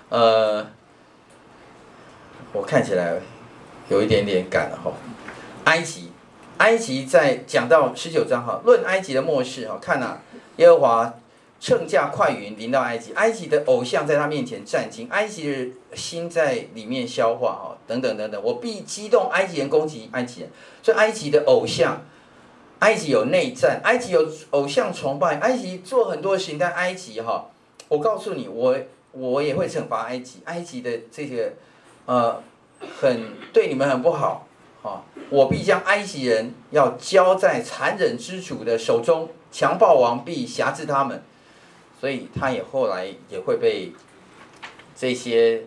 [0.09, 0.67] 呃，
[2.53, 3.19] 我看起来
[3.89, 4.93] 有一点点赶了哈。
[5.63, 6.11] 埃及，
[6.59, 10.21] 埃及在讲到十九章哈，论埃及的末世哈，看呐、啊，
[10.57, 11.13] 耶和华。
[11.59, 20.49] 乘驾快云临到埃及，埃及的偶像在他面前战惊，埃及的心在里面消化哈，等等等等，我必激动埃及人攻击埃及人，
[20.83, 22.03] 所以埃及的偶像，
[22.79, 27.49] 埃及有内战，埃及有偶像崇拜，埃及做很多事情，但埃及哈，
[27.87, 28.77] 我告诉你，我
[29.13, 31.53] 我也会惩罚埃及，埃及的这些
[32.05, 32.43] 呃，
[32.99, 34.45] 很对你们很不好
[34.83, 41.23] 哈，我必将埃及人要交在残忍之主的手中，强暴王必辖制他们。
[41.99, 43.91] 所以他也后来也会被
[44.95, 45.63] 这些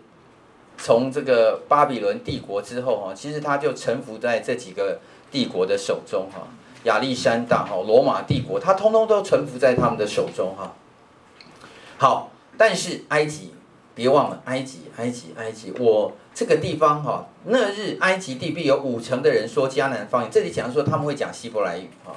[0.77, 5.01] 从这个巴比伦帝国之后哈，其实他就臣服在这几个
[5.31, 6.47] 帝国的手中哈，
[6.85, 10.75] 亚历山大哈，罗马帝国，他通通都臣服在他们的手中哈。
[11.97, 13.53] 好，但是埃及，
[13.95, 22.15] 别忘了埃及，埃及，埃及，我这个地方哈，那日埃及地必有五成的人说迦南方言，这里讲说他们会讲希伯来语哈。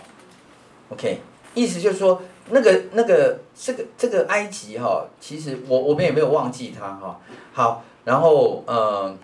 [0.90, 1.20] OK，
[1.56, 2.22] 意思就是说。
[2.54, 7.20] 那个、那个、这个、这个埃及哈，其实我我们也没有忘记他哈。
[7.54, 9.16] 好，然后呃，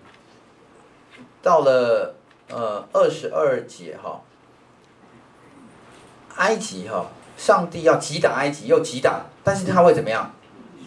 [1.42, 2.14] 到了
[2.48, 4.22] 呃二十二节哈，
[6.36, 7.06] 埃及哈，
[7.36, 10.34] 上帝要击打埃及，又击打，但是他会怎么样？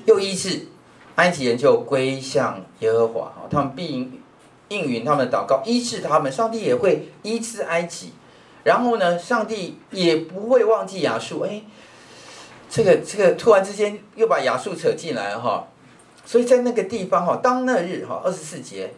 [0.05, 0.67] 又医治，
[1.15, 4.21] 埃及人就归向耶和华哈，他们必应
[4.69, 8.13] 应允他们的祷告，医治他们，上帝也会医治埃及。
[8.63, 11.61] 然后呢，上帝也不会忘记亚述，哎。
[12.71, 15.67] 这个这个突然之间又把亚述扯进来了哈，
[16.25, 18.91] 所以在那个地方哈，当那日哈二十四节，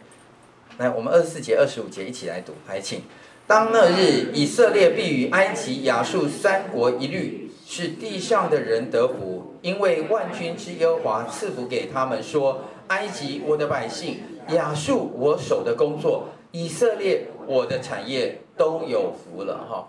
[0.78, 3.02] 来我们二十四节二十五节一起来读，来请。
[3.48, 14.20] 当那日以色列必与埃及、亚述三国一律，使地上的人得福，因为万军之耶和华赐福给他们，说：埃及我的百姓，
[14.50, 19.88] 亚述我手的工作，以色列我的产业都有福了哈，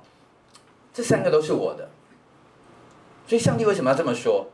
[0.91, 1.88] 这三个都是我的。
[3.28, 4.47] 所以上帝为什么要这么说？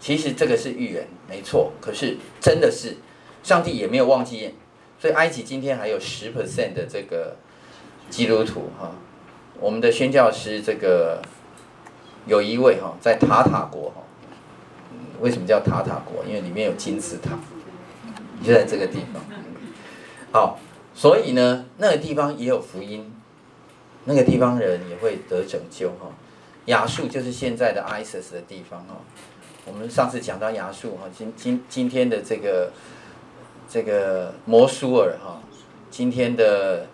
[0.00, 1.72] 其实这个是预言，没错。
[1.80, 2.96] 可是真的是，
[3.42, 4.54] 上帝也没有忘记。
[4.98, 7.36] 所以埃及今天还有十 percent 的这个
[8.10, 8.92] 基督徒哈。
[9.60, 11.22] 我们的宣教师这个
[12.26, 14.02] 有一位哈，在塔塔国哈。
[15.20, 16.24] 为什么叫塔塔国？
[16.24, 17.38] 因为里面有金字塔，
[18.44, 19.22] 就在这个地方。
[20.32, 20.58] 好，
[20.94, 23.12] 所以呢，那个地方也有福音，
[24.04, 26.10] 那个地方人也会得拯救哈。
[26.66, 28.96] 亚述就是现在的 ISIS 的地方哈。
[29.64, 32.72] 我们上次讲到亚述哈，今今今天的这个
[33.68, 35.40] 这个摩苏尔哈，
[35.90, 36.86] 今天的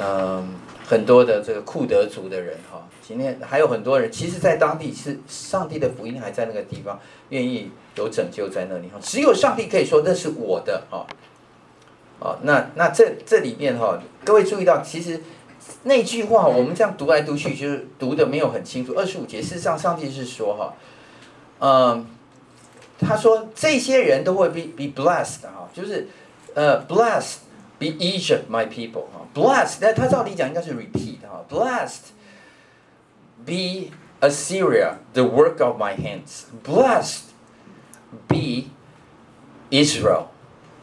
[0.00, 0.54] 嗯
[0.86, 7.00] 很多的这个库德族的人哈，今天还有很多人，其实在当地是上帝的福音还在那个地方，
[7.30, 11.04] 愿意有拯救在那里哈，只有上帝可以说那是我的哈，
[12.20, 15.20] 哦，那那这这里面哈，各位注意到，其实
[15.84, 18.94] 那句话我们这样读来读去，就是读的没有很清楚。
[18.96, 20.74] 二十五节，事实上上帝是说哈。
[21.58, 22.06] 嗯，
[22.98, 26.08] 他说这些人都会 be be blessed 哈，就是
[26.54, 27.36] 呃 blessed
[27.78, 32.12] be Egypt my people 哈，blessed 那他照理讲应该是 repeat 哈，blessed
[33.44, 33.90] be
[34.20, 37.32] Assyria the work of my hands，blessed
[38.28, 38.70] be
[39.70, 40.26] Israel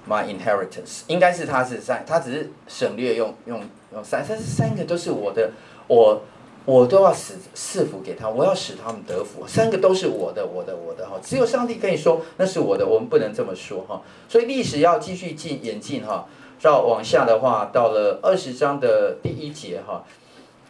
[0.08, 3.62] my inheritance，应该是他是三，他只是省略用用
[3.94, 5.52] 用三，但是三个都是我的
[5.88, 6.22] 我。
[6.66, 9.46] 我都要使赐福给他，我要使他们得福。
[9.46, 11.20] 三个都是我的，我的，我的哈。
[11.22, 14.02] 只有上帝可以说那是我的，我们不能这么说哈。
[14.30, 16.26] 所以历史要继续进演进哈。
[16.58, 20.06] 照往下的话，到了二十章的第一节哈，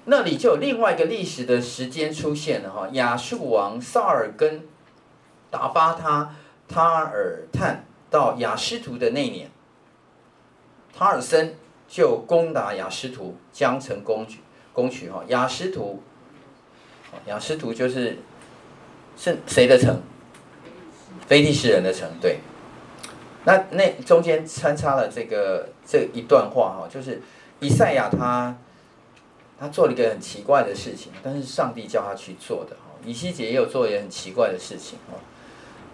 [0.05, 2.89] 那里就有另外一个历史的时间出现了哈。
[2.93, 4.63] 亚述王萨尔根
[5.51, 6.34] 打发他
[6.67, 9.49] 塔尔探到亚实突的那年，
[10.95, 11.55] 塔尔森
[11.88, 14.38] 就攻打亚实突，将城攻取。
[14.72, 16.03] 攻取哈亚实突，
[17.26, 18.20] 亚实突就是
[19.18, 19.99] 是谁的城？
[21.26, 22.38] 非利士人的城，对。
[23.45, 27.20] 那那中间穿插了这个这一段话哈，就是
[27.61, 28.55] 以赛亚他
[29.59, 32.93] 他做了一个很奇怪的事情，但是上帝叫他去做的哈。
[33.03, 35.18] 以西结也有做一个很奇怪的事情哈，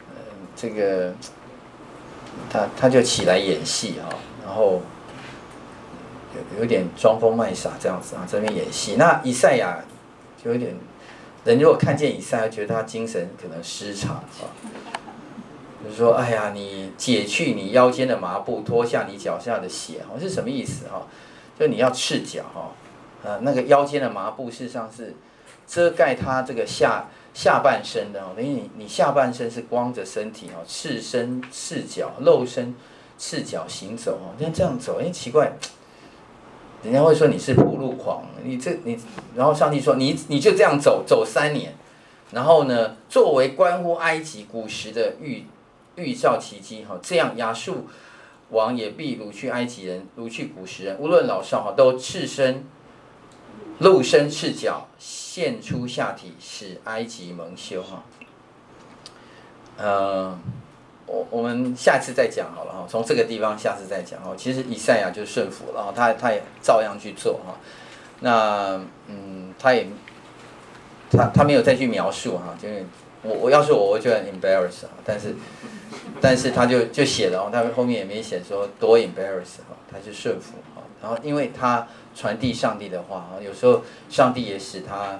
[0.09, 1.13] 嗯，这个
[2.49, 4.15] 他他就起来演戏哈，
[4.45, 4.81] 然后。
[6.31, 8.97] 有有点装疯卖傻这样子啊，这边演戏。
[8.97, 9.79] 那以赛亚
[10.41, 10.75] 就有点，
[11.43, 14.45] 人如果看见以赛亚，觉得他精神可能失常啊。
[15.83, 21.07] 就是说，哎呀，你解去你腰间的麻布，脱下你脚下的鞋，哈，是什么意思哈？
[21.59, 22.73] 就你要赤脚哈，
[23.23, 25.15] 呃，那个腰间的麻布事实上是
[25.65, 32.75] 遮盖他这个下下半身的哦，等于你你下半身是光着身体哈，赤身赤脚露身
[33.17, 35.53] 赤脚行走哦，像这样走，哎，奇怪。
[36.81, 38.97] 人家会说你是暴露狂，你这你，
[39.35, 41.75] 然后上帝说你你就这样走走三年，
[42.31, 45.43] 然后呢，作为关乎埃及古时的预
[45.95, 47.87] 预兆奇迹哈，这样亚述
[48.51, 52.63] 王也必掳去埃及人，掳去古时人，无论老少哈，都赤身
[53.79, 54.87] 露身赤脚，
[55.31, 58.03] 现出下体，使埃及蒙羞哈，
[59.77, 60.39] 呃。
[61.11, 64.31] 我我们下次再讲好了哈，从这个地方下次再讲哈。
[64.37, 67.57] 其实以赛亚就顺服了哈，他他也照样去做哈。
[68.19, 69.87] 那嗯，他也
[71.09, 72.85] 他他没有再去描述哈，就是
[73.23, 75.35] 我我要是我我就很 embarrass 哈，但是
[76.21, 80.83] 但是他就就写了，他后面也没写说多 embarrass 哈，他就顺服哈。
[81.01, 81.87] 然后因为他
[82.19, 85.19] 传递上帝的话哈，有时候上帝也使他。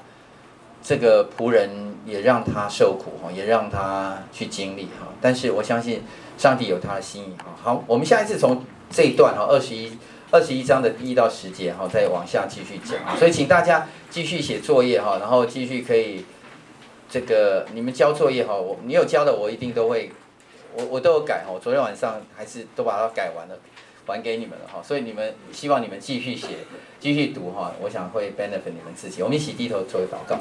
[0.81, 1.69] 这个仆人
[2.05, 5.07] 也让他受苦哈，也让他去经历哈。
[5.19, 6.01] 但是我相信
[6.37, 7.47] 上帝有他的心意哈。
[7.61, 9.91] 好，我们下一次从这一段哈，二十一
[10.31, 12.97] 二十一章的第一到十节哈，再往下继续讲。
[13.17, 16.23] 所以请大家继续写作业哈，然后继续可以
[17.09, 20.09] 这个你们交作业哈，我你有交的我一定都会，
[20.73, 21.59] 我我都有改哈。
[21.61, 23.59] 昨天晚上还是都把它改完了。
[24.11, 26.47] 还给你们了哈，所以你们希望你们继续写，
[26.99, 29.21] 继续读哈，我想会 benefit 你们自己。
[29.21, 30.39] 我们一起低头做个祷告，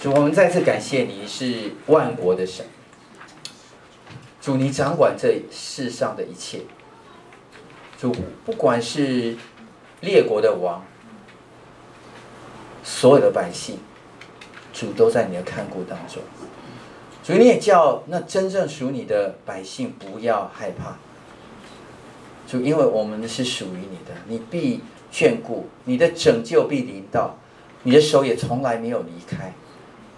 [0.00, 2.66] 主，我们再次感谢你是万国的神，
[4.40, 6.60] 主，你掌管这世上的一切，
[7.98, 8.14] 主，
[8.44, 9.36] 不管是
[10.00, 10.84] 列国的王，
[12.82, 13.78] 所有的百姓，
[14.72, 16.22] 主都在你的看顾当中，
[17.24, 20.96] 主，你也叫那真正属你的百姓不要害怕。
[22.48, 24.80] 主，因为我们是属于你的，你必
[25.12, 27.36] 眷顾，你的拯救必临到，
[27.82, 29.52] 你的手也从来没有离开。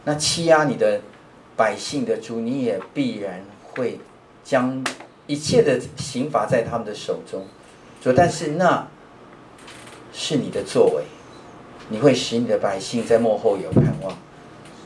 [0.04, 1.00] 那欺压你的
[1.56, 3.98] 百姓的主，你也必然会
[4.44, 4.84] 将
[5.26, 7.44] 一切的刑罚在他们的手中。
[8.00, 8.86] 主，但是那
[10.12, 11.02] 是你的作为，
[11.88, 14.16] 你会使你的百姓在幕后有盼望。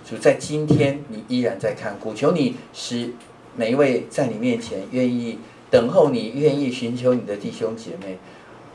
[0.09, 3.13] 主，在今天你依然在看顾，求你使
[3.55, 5.39] 每一位在你面前愿意。
[5.75, 8.16] 等候你愿意寻求你的弟兄姐妹，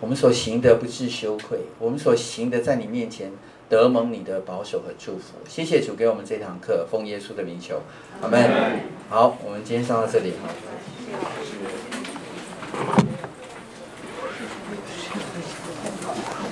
[0.02, 3.32] 我们所行的不致羞愧，我们所行的在你面前
[3.70, 5.36] 得蒙你的保守和祝福。
[5.47, 7.82] 谢谢主给我们这堂课，奉耶稣的名求，
[8.22, 8.82] 阿门。
[9.08, 10.50] 好，我们今天上到这里哈。